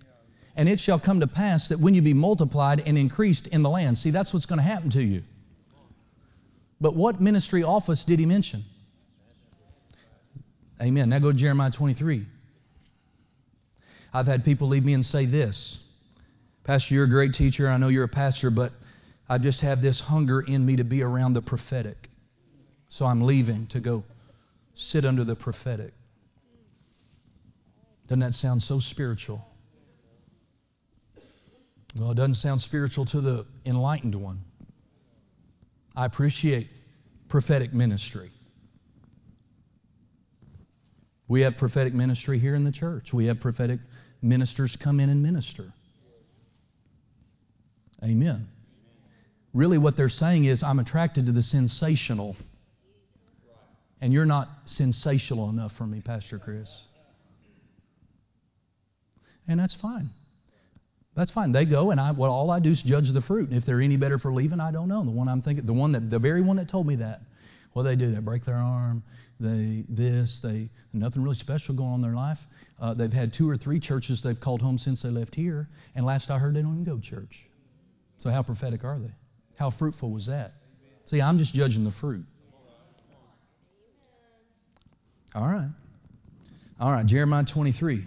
[0.54, 3.70] And it shall come to pass that when you be multiplied and increased in the
[3.70, 5.22] land, see, that's what's going to happen to you.
[6.82, 8.64] But what ministry office did he mention?
[10.82, 11.10] Amen.
[11.10, 12.26] Now go to Jeremiah 23.
[14.12, 15.78] I've had people leave me and say this
[16.64, 17.68] Pastor, you're a great teacher.
[17.68, 18.72] I know you're a pastor, but
[19.28, 22.10] I just have this hunger in me to be around the prophetic.
[22.88, 24.02] So I'm leaving to go
[24.74, 25.94] sit under the prophetic.
[28.08, 29.46] Doesn't that sound so spiritual?
[31.96, 34.40] Well, it doesn't sound spiritual to the enlightened one.
[35.94, 36.68] I appreciate
[37.28, 38.30] prophetic ministry.
[41.28, 43.12] We have prophetic ministry here in the church.
[43.12, 43.80] We have prophetic
[44.20, 45.72] ministers come in and minister.
[48.02, 48.48] Amen.
[49.54, 52.36] Really, what they're saying is, I'm attracted to the sensational
[54.02, 56.68] and you're not sensational enough for me, Pastor Chris.
[59.46, 60.10] And that's fine.
[61.14, 61.52] That's fine.
[61.52, 63.50] They go, and I well, all I do is judge the fruit.
[63.50, 65.04] And if they're any better for leaving, I don't know.
[65.04, 67.20] The one I'm thinking, the one that, the very one that told me that,
[67.74, 68.14] well, they do.
[68.14, 69.02] They break their arm.
[69.38, 70.38] They this.
[70.42, 72.38] They nothing really special going on in their life.
[72.80, 75.68] Uh, they've had two or three churches they've called home since they left here.
[75.94, 77.46] And last I heard, they don't even go to church.
[78.20, 79.12] So how prophetic are they?
[79.56, 80.54] How fruitful was that?
[81.06, 82.24] See, I'm just judging the fruit.
[85.34, 85.68] All right.
[86.80, 88.06] All right, Jeremiah 23,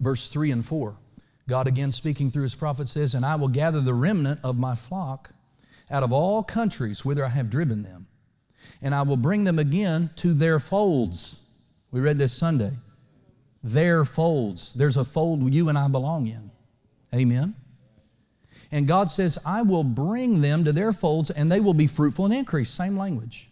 [0.00, 0.96] verse 3 and 4.
[1.48, 4.74] God again speaking through his prophet says, And I will gather the remnant of my
[4.74, 5.30] flock
[5.90, 8.06] out of all countries whither I have driven them,
[8.82, 11.36] and I will bring them again to their folds.
[11.90, 12.72] We read this Sunday.
[13.62, 14.72] Their folds.
[14.74, 16.50] There's a fold you and I belong in.
[17.12, 17.54] Amen.
[18.72, 22.26] And God says, I will bring them to their folds, and they will be fruitful
[22.26, 22.70] and increase.
[22.70, 23.50] Same language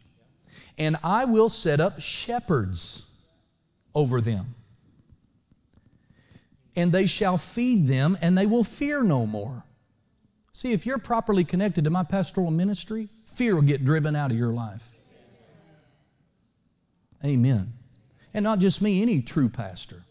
[0.78, 3.02] and I will set up shepherds
[3.94, 4.54] over them.
[6.78, 9.64] And they shall feed them, and they will fear no more.
[10.52, 14.36] See, if you're properly connected to my pastoral ministry, fear will get driven out of
[14.36, 14.82] your life.
[17.24, 17.72] Amen.
[18.32, 20.04] And not just me, any true pastor.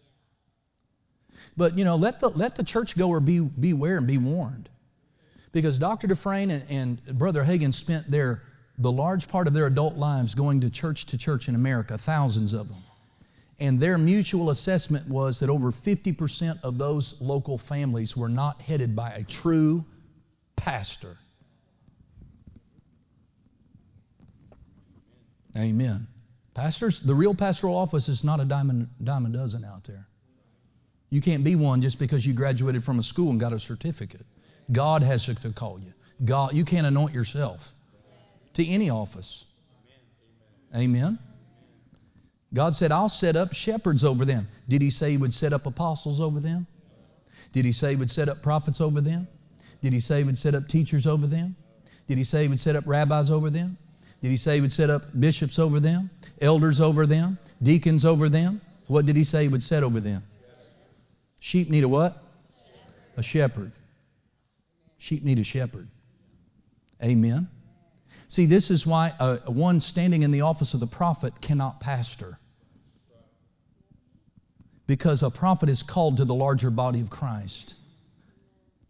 [1.56, 4.68] But, you know, let the, let the churchgoer be, beware and be warned.
[5.54, 6.08] Because Dr.
[6.08, 8.42] Dufresne and, and Brother Hagin spent their
[8.78, 12.54] the large part of their adult lives going to church to church in America, thousands
[12.54, 12.84] of them.
[13.60, 18.96] And their mutual assessment was that over 50% of those local families were not headed
[18.96, 19.84] by a true
[20.56, 21.18] pastor.
[25.56, 26.08] Amen.
[26.54, 30.08] Pastors, the real pastoral office is not a diamond, diamond dozen out there.
[31.10, 34.26] You can't be one just because you graduated from a school and got a certificate.
[34.72, 35.94] God has to call you.
[36.26, 37.62] God, you can't anoint yourself
[38.56, 39.46] to any office.
[40.76, 41.18] Amen.
[42.54, 44.48] God said, I'll set up shepherds over them.
[44.70, 46.68] Did He say He would set up apostles over them?
[47.52, 49.28] Did He say He would set up prophets over them?
[49.82, 51.56] Did He say He would set up teachers over them?
[52.08, 53.78] Did He say He would set up rabbis over them?
[54.22, 56.10] Did He say He would set up bishops over them?
[56.42, 57.38] Elders over them?
[57.62, 58.62] Deacons over them?
[58.88, 60.24] What did He say He would set over them?
[61.40, 62.24] Sheep need a what?
[63.18, 63.72] A shepherd.
[64.98, 65.88] Sheep need a shepherd.
[67.04, 67.48] Amen.
[68.30, 72.40] See, this is why uh, one standing in the office of the prophet cannot pastor.
[74.86, 77.76] Because a prophet is called to the larger body of Christ.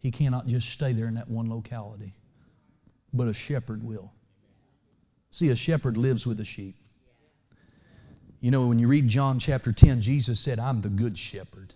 [0.00, 2.14] He cannot just stay there in that one locality,
[3.12, 4.12] but a shepherd will.
[5.32, 6.76] See, a shepherd lives with the sheep.
[8.40, 11.74] You know, when you read John chapter 10, Jesus said, I'm the good shepherd.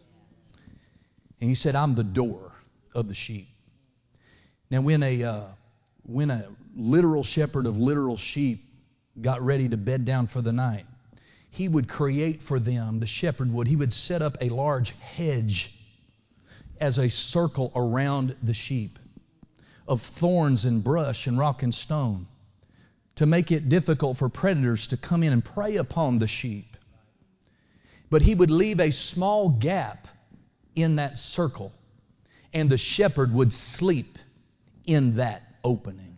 [1.41, 2.53] And he said, I'm the door
[2.95, 3.49] of the sheep.
[4.71, 5.45] Now, when a, uh,
[6.05, 8.65] when a literal shepherd of literal sheep
[9.21, 10.87] got ready to bed down for the night,
[11.51, 15.75] he would create for them, the shepherd would, he would set up a large hedge
[16.81, 18.99] as a circle around the sheep
[19.87, 22.27] of thorns and brush and rock and stone
[23.15, 26.77] to make it difficult for predators to come in and prey upon the sheep.
[28.09, 30.09] But he would leave a small gap
[30.75, 31.73] in that circle,
[32.55, 34.19] and the shepherd would sleep
[34.87, 36.17] in that opening.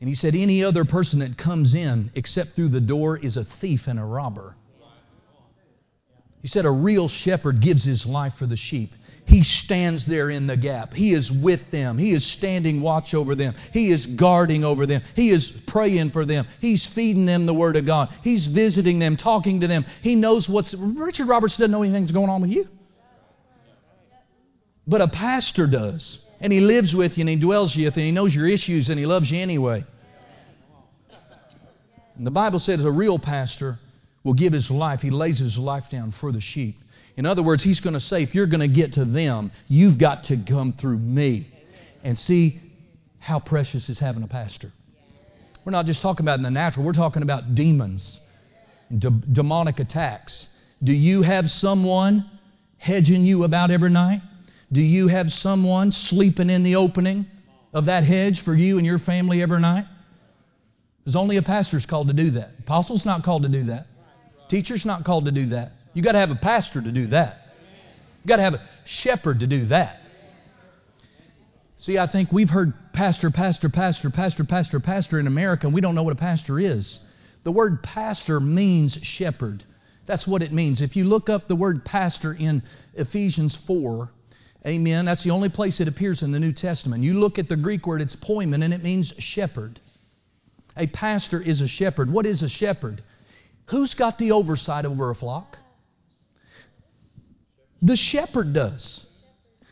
[0.00, 3.44] And he said, Any other person that comes in except through the door is a
[3.44, 4.56] thief and a robber.
[6.42, 8.94] He said, A real shepherd gives his life for the sheep.
[9.26, 10.94] He stands there in the gap.
[10.94, 11.98] He is with them.
[11.98, 13.54] He is standing watch over them.
[13.72, 15.02] He is guarding over them.
[15.14, 16.48] He is praying for them.
[16.60, 18.12] He's feeding them the Word of God.
[18.22, 19.84] He's visiting them, talking to them.
[20.02, 20.72] He knows what's.
[20.74, 22.66] Richard Roberts doesn't know anything's going on with you.
[24.86, 26.20] But a pastor does.
[26.40, 28.88] And he lives with you and he dwells with you and he knows your issues
[28.88, 29.84] and he loves you anyway.
[32.16, 33.78] And the Bible says a real pastor
[34.24, 36.82] will give his life, he lays his life down for the sheep.
[37.16, 39.98] In other words, he's going to say, if you're going to get to them, you've
[39.98, 41.48] got to come through me.
[42.02, 42.60] And see
[43.18, 44.72] how precious is having a pastor.
[45.64, 48.18] We're not just talking about in the natural, we're talking about demons,
[48.96, 50.48] de- demonic attacks.
[50.82, 52.28] Do you have someone
[52.78, 54.22] hedging you about every night?
[54.72, 57.26] Do you have someone sleeping in the opening
[57.72, 59.86] of that hedge for you and your family every night?
[61.04, 62.52] There's only a pastor's called to do that.
[62.60, 63.86] Apostle's not called to do that.
[64.48, 65.72] Teacher's not called to do that.
[65.94, 67.54] You got to have a pastor to do that.
[68.22, 70.02] You got to have a shepherd to do that.
[71.76, 75.80] See, I think we've heard pastor, pastor, pastor, pastor, pastor, pastor in America, and we
[75.80, 77.00] don't know what a pastor is.
[77.42, 79.64] The word pastor means shepherd.
[80.06, 80.82] That's what it means.
[80.82, 82.62] If you look up the word pastor in
[82.94, 84.10] Ephesians 4,
[84.66, 85.06] Amen.
[85.06, 87.02] That's the only place it appears in the New Testament.
[87.02, 89.80] You look at the Greek word, it's poimen, and it means shepherd.
[90.76, 92.10] A pastor is a shepherd.
[92.10, 93.02] What is a shepherd?
[93.66, 95.56] Who's got the oversight over a flock?
[97.80, 99.06] The shepherd does.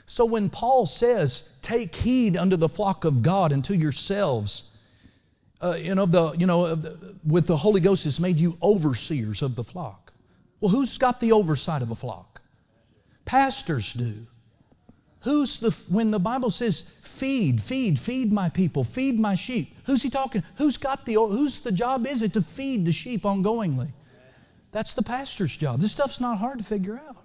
[0.07, 4.63] So when Paul says, "Take heed unto the flock of God and to yourselves,"
[5.63, 9.43] uh, you know, the you know, the, with the Holy Ghost has made you overseers
[9.43, 10.13] of the flock.
[10.61, 12.41] Well, who's got the oversight of a flock?
[13.27, 14.27] Pastors do.
[15.23, 16.85] Who's the, when the Bible says,
[17.19, 20.43] feed, feed, feed my people, feed my sheep, who's he talking?
[20.57, 23.93] Who's got the, whose the job is it to feed the sheep ongoingly?
[24.71, 25.81] That's the pastor's job.
[25.81, 27.17] This stuff's not hard to figure out.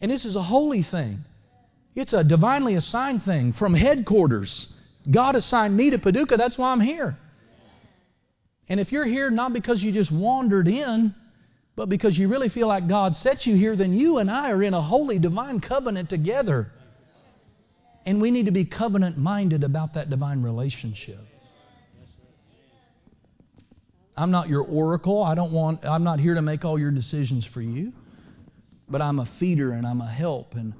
[0.00, 1.24] And this is a holy thing.
[1.94, 4.68] It's a divinely assigned thing from headquarters.
[5.10, 6.36] God assigned me to Paducah.
[6.36, 7.16] That's why I'm here.
[8.68, 11.14] And if you're here not because you just wandered in,
[11.76, 14.62] but because you really feel like God set you here, then you and I are
[14.62, 16.72] in a holy divine covenant together.
[18.06, 21.20] And we need to be covenant minded about that divine relationship.
[24.16, 25.22] I'm not your oracle.
[25.22, 27.92] I don't want I'm not here to make all your decisions for you.
[28.88, 30.72] But I'm a feeder and I'm a help and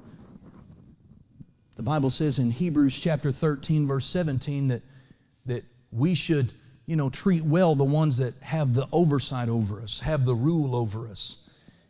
[1.75, 4.81] the Bible says in Hebrews chapter 13 verse 17 that
[5.45, 6.51] that we should
[6.87, 10.73] you know, treat well the ones that have the oversight over us, have the rule
[10.73, 11.35] over us,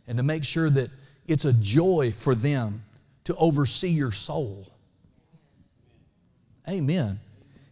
[0.08, 0.90] and to make sure that
[1.28, 2.84] it's a joy for them
[3.26, 4.68] to oversee your soul.
[6.68, 7.20] Amen.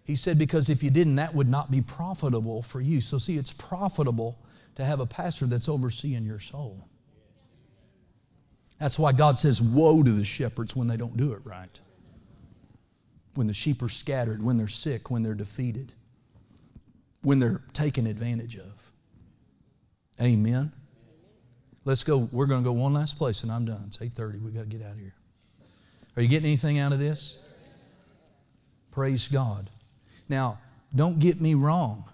[0.03, 3.01] He said, because if you didn't, that would not be profitable for you.
[3.01, 4.38] So, see, it's profitable
[4.76, 6.78] to have a pastor that's overseeing your soul.
[8.80, 11.80] That's why God says, Woe to the shepherds when they don't do it right.
[13.34, 15.91] When the sheep are scattered, when they're sick, when they're defeated
[17.26, 18.71] when they're taken advantage of.
[20.21, 20.71] Amen.
[21.84, 22.30] Let's go.
[22.32, 23.86] We're going to go one last place, and I'm done.
[23.88, 24.41] It's 8:30.
[24.41, 25.13] We've got to get out of here.
[26.15, 27.38] Are you getting anything out of this?
[28.91, 29.69] Praise God.
[30.30, 30.59] Now,
[30.95, 32.05] don't get me wrong.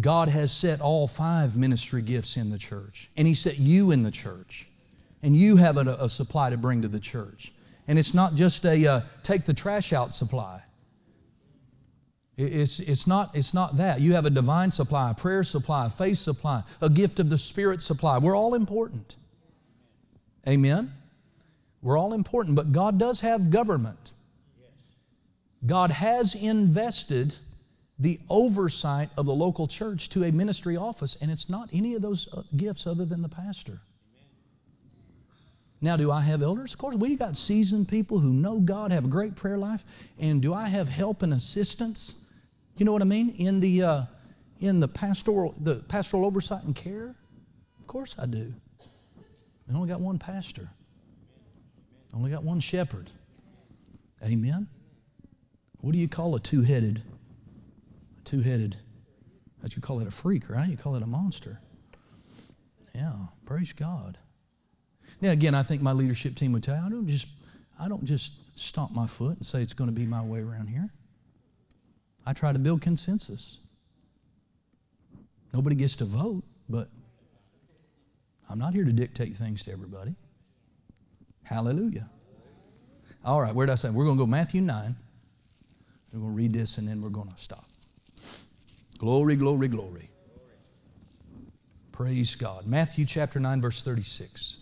[0.00, 4.02] God has set all five ministry gifts in the church, and He set you in
[4.02, 4.66] the church,
[5.22, 7.52] and you have a, a supply to bring to the church.
[7.86, 10.62] And it's not just a uh, take the trash out supply.
[12.40, 14.00] It's, it's, not, it's not that.
[14.00, 17.38] You have a divine supply, a prayer supply, a faith supply, a gift of the
[17.38, 18.18] Spirit supply.
[18.18, 19.14] We're all important.
[20.48, 20.92] Amen?
[21.82, 23.98] We're all important, but God does have government.
[25.66, 27.34] God has invested
[27.98, 32.00] the oversight of the local church to a ministry office, and it's not any of
[32.00, 33.80] those uh, gifts other than the pastor.
[35.82, 36.72] Now, do I have elders?
[36.72, 39.82] Of course, we got seasoned people who know God, have a great prayer life,
[40.18, 42.14] and do I have help and assistance?
[42.80, 43.34] You know what I mean?
[43.38, 44.02] In the uh,
[44.58, 47.14] in the pastoral the pastoral oversight and care?
[47.78, 48.54] Of course I do.
[49.70, 50.70] I only got one pastor.
[52.10, 53.10] I only got one shepherd.
[54.22, 54.66] Amen.
[55.82, 57.02] What do you call a two-headed?
[58.18, 58.78] A two-headed.
[59.62, 60.68] That you call it a freak, right?
[60.70, 61.60] You call it a monster.
[62.94, 63.12] Yeah,
[63.44, 64.16] praise God.
[65.20, 67.26] Now again, I think my leadership team would tell you I don't just
[67.78, 70.68] I don't just stomp my foot and say it's going to be my way around
[70.68, 70.90] here.
[72.30, 73.56] I try to build consensus.
[75.52, 76.88] Nobody gets to vote, but
[78.48, 80.14] I'm not here to dictate things to everybody.
[81.42, 82.08] Hallelujah.
[83.24, 83.90] All right, where did I say?
[83.90, 84.94] We're going to go Matthew 9.
[86.12, 87.64] We're going to read this and then we're going to stop.
[88.98, 90.08] Glory, glory, glory.
[91.90, 92.64] Praise God.
[92.64, 94.56] Matthew chapter 9, verse 36.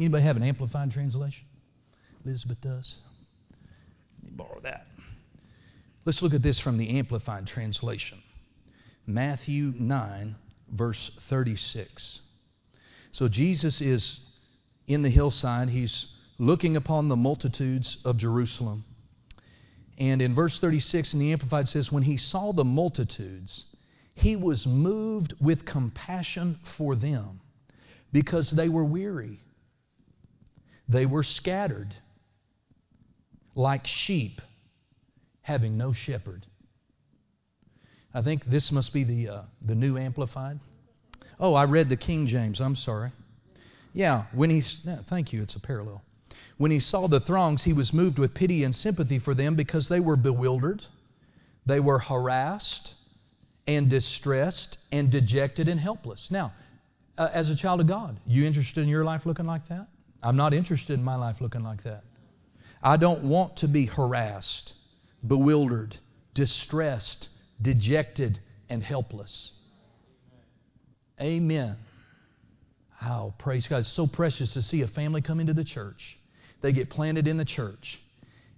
[0.00, 1.44] Anybody have an amplified translation?
[2.24, 2.94] Elizabeth does.
[4.22, 4.86] Let me borrow that.
[6.06, 8.22] Let's look at this from the Amplified Translation.
[9.08, 10.36] Matthew 9,
[10.72, 12.20] verse 36.
[13.10, 14.20] So Jesus is
[14.86, 15.68] in the hillside.
[15.68, 16.06] He's
[16.38, 18.84] looking upon the multitudes of Jerusalem.
[19.98, 23.64] And in verse 36 in the Amplified says, When he saw the multitudes,
[24.14, 27.40] he was moved with compassion for them
[28.12, 29.40] because they were weary.
[30.88, 31.96] They were scattered
[33.56, 34.40] like sheep
[35.46, 36.44] having no shepherd.
[38.12, 40.58] I think this must be the, uh, the New Amplified.
[41.38, 42.60] Oh, I read the King James.
[42.60, 43.12] I'm sorry.
[43.94, 44.64] Yeah, when he,
[45.08, 46.02] thank you, it's a parallel.
[46.58, 49.88] When he saw the throngs, he was moved with pity and sympathy for them because
[49.88, 50.82] they were bewildered,
[51.64, 52.94] they were harassed
[53.68, 56.28] and distressed and dejected and helpless.
[56.28, 56.54] Now,
[57.16, 59.86] uh, as a child of God, you interested in your life looking like that?
[60.24, 62.02] I'm not interested in my life looking like that.
[62.82, 64.72] I don't want to be harassed
[65.26, 65.98] bewildered,
[66.34, 67.28] distressed,
[67.60, 69.52] dejected, and helpless.
[71.20, 71.76] Amen.
[72.96, 73.78] How, oh, praise God.
[73.78, 76.18] It's so precious to see a family come into the church.
[76.62, 78.00] They get planted in the church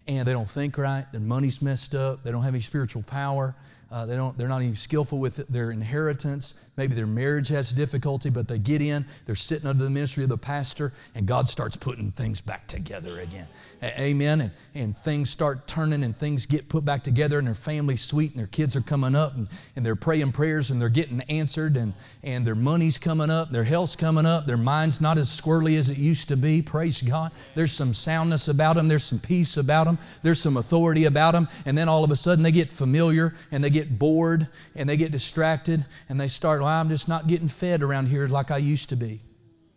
[0.07, 1.05] and they don't think right.
[1.13, 2.25] Their money's messed up.
[2.25, 3.55] They don't have any spiritual power.
[3.91, 6.55] Uh, they don't, they're not even skillful with their inheritance.
[6.79, 10.31] Maybe their marriage has difficulty, but they get in, they're sitting under the ministry of
[10.31, 13.49] the pastor, and God starts putting things back together again.
[13.83, 14.41] Amen.
[14.41, 18.31] And, and things start turning, and things get put back together, and their family's sweet,
[18.31, 21.77] and their kids are coming up, and, and they're praying prayers, and they're getting answered,
[21.77, 25.79] and, and their money's coming up, their health's coming up, their mind's not as squirrely
[25.79, 26.63] as it used to be.
[26.63, 27.33] Praise God.
[27.55, 31.49] There's some soundness about them, there's some peace about them, there's some authority about them,
[31.67, 34.97] and then all of a sudden they get familiar, and they get bored and they
[34.97, 38.89] get distracted and they start, I'm just not getting fed around here like I used
[38.91, 39.23] to be.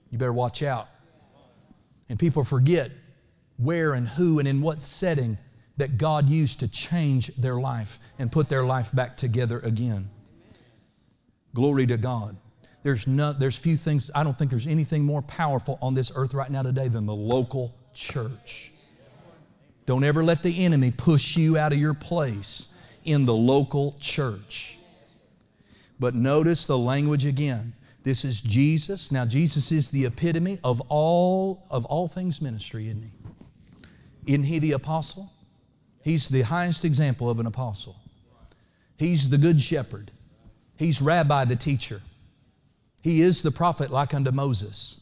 [0.09, 0.88] You better watch out.
[2.09, 2.91] And people forget
[3.57, 5.38] where and who and in what setting
[5.77, 7.89] that God used to change their life
[8.19, 10.09] and put their life back together again.
[11.55, 12.38] Glory to God.
[12.84, 16.34] There's, no, there's few things, I don't think there's anything more powerful on this earth
[16.34, 18.72] right now today than the local church.
[19.85, 22.65] Don't ever let the enemy push you out of your place
[23.03, 24.77] in the local church.
[26.02, 27.76] But notice the language again.
[28.03, 29.11] This is Jesus.
[29.11, 34.34] Now Jesus is the epitome of all of all things ministry, isn't he?
[34.34, 35.32] Isn't he the apostle?
[36.02, 37.95] He's the highest example of an apostle.
[38.98, 40.11] He's the good shepherd.
[40.76, 42.02] He's rabbi the teacher.
[43.03, 44.99] He is the prophet like unto Moses.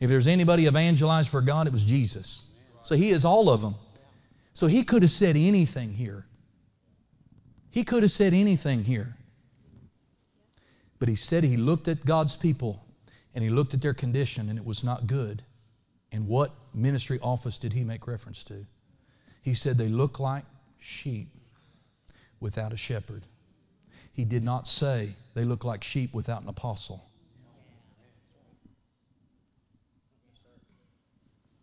[0.00, 2.42] If there's anybody evangelized for God, it was Jesus.
[2.82, 3.76] So he is all of them.
[4.54, 6.26] So he could have said anything here.
[7.70, 9.14] He could have said anything here.
[11.02, 12.80] But he said he looked at God's people
[13.34, 15.42] and he looked at their condition and it was not good.
[16.12, 18.64] And what ministry office did he make reference to?
[19.42, 20.44] He said they look like
[20.78, 21.26] sheep
[22.38, 23.24] without a shepherd.
[24.12, 27.02] He did not say they look like sheep without an apostle.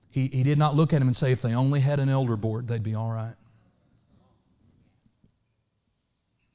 [0.10, 2.36] He, he did not look at him and say if they only had an elder
[2.36, 3.36] board, they'd be all right.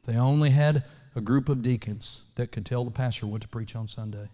[0.07, 0.85] they only had
[1.17, 4.29] a group of deacons that could tell the pastor what to preach on Sunday.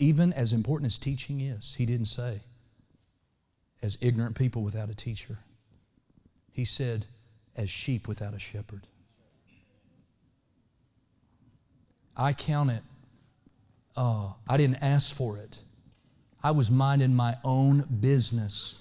[0.00, 2.40] Even as important as teaching is, he didn't say,
[3.82, 5.38] as ignorant people without a teacher.
[6.52, 7.06] He said,
[7.56, 8.86] as sheep without a shepherd.
[12.16, 12.82] I count it,
[13.96, 15.56] uh, I didn't ask for it.
[16.42, 18.76] I was minding my own business,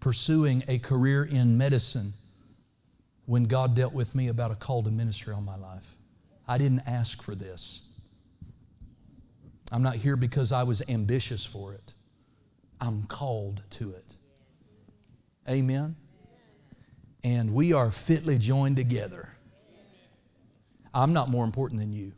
[0.00, 2.14] pursuing a career in medicine
[3.26, 5.84] when God dealt with me about a call to ministry on my life.
[6.46, 7.80] I didn't ask for this.
[9.72, 11.92] I'm not here because I was ambitious for it.
[12.80, 14.04] I'm called to it.
[15.48, 15.96] Amen.
[17.22, 19.30] And we are fitly joined together.
[20.92, 22.12] I'm not more important than you.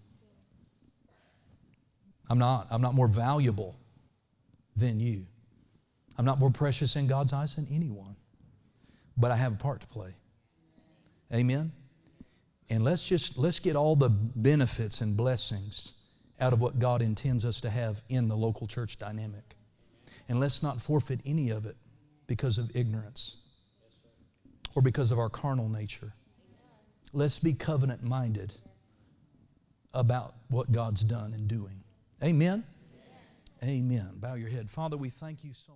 [2.29, 2.67] I'm not.
[2.71, 3.77] I'm not more valuable
[4.77, 5.25] than you.
[6.19, 8.17] I'm not more precious in God's eyes than anyone.
[9.17, 10.15] But I have a part to play.
[11.33, 11.73] Amen.
[12.69, 15.93] And let's just let's get all the benefits and blessings
[16.41, 19.57] out of what God intends us to have in the local church dynamic.
[20.29, 21.77] And let's not forfeit any of it
[22.27, 23.37] because of ignorance
[24.75, 26.13] or because of our carnal nature.
[27.13, 28.53] Let's be covenant minded
[29.95, 31.83] about what God's done and doing.
[32.23, 32.65] Amen.
[33.63, 34.11] Amen.
[34.17, 34.69] Bow your head.
[34.75, 35.75] Father, we thank you so much.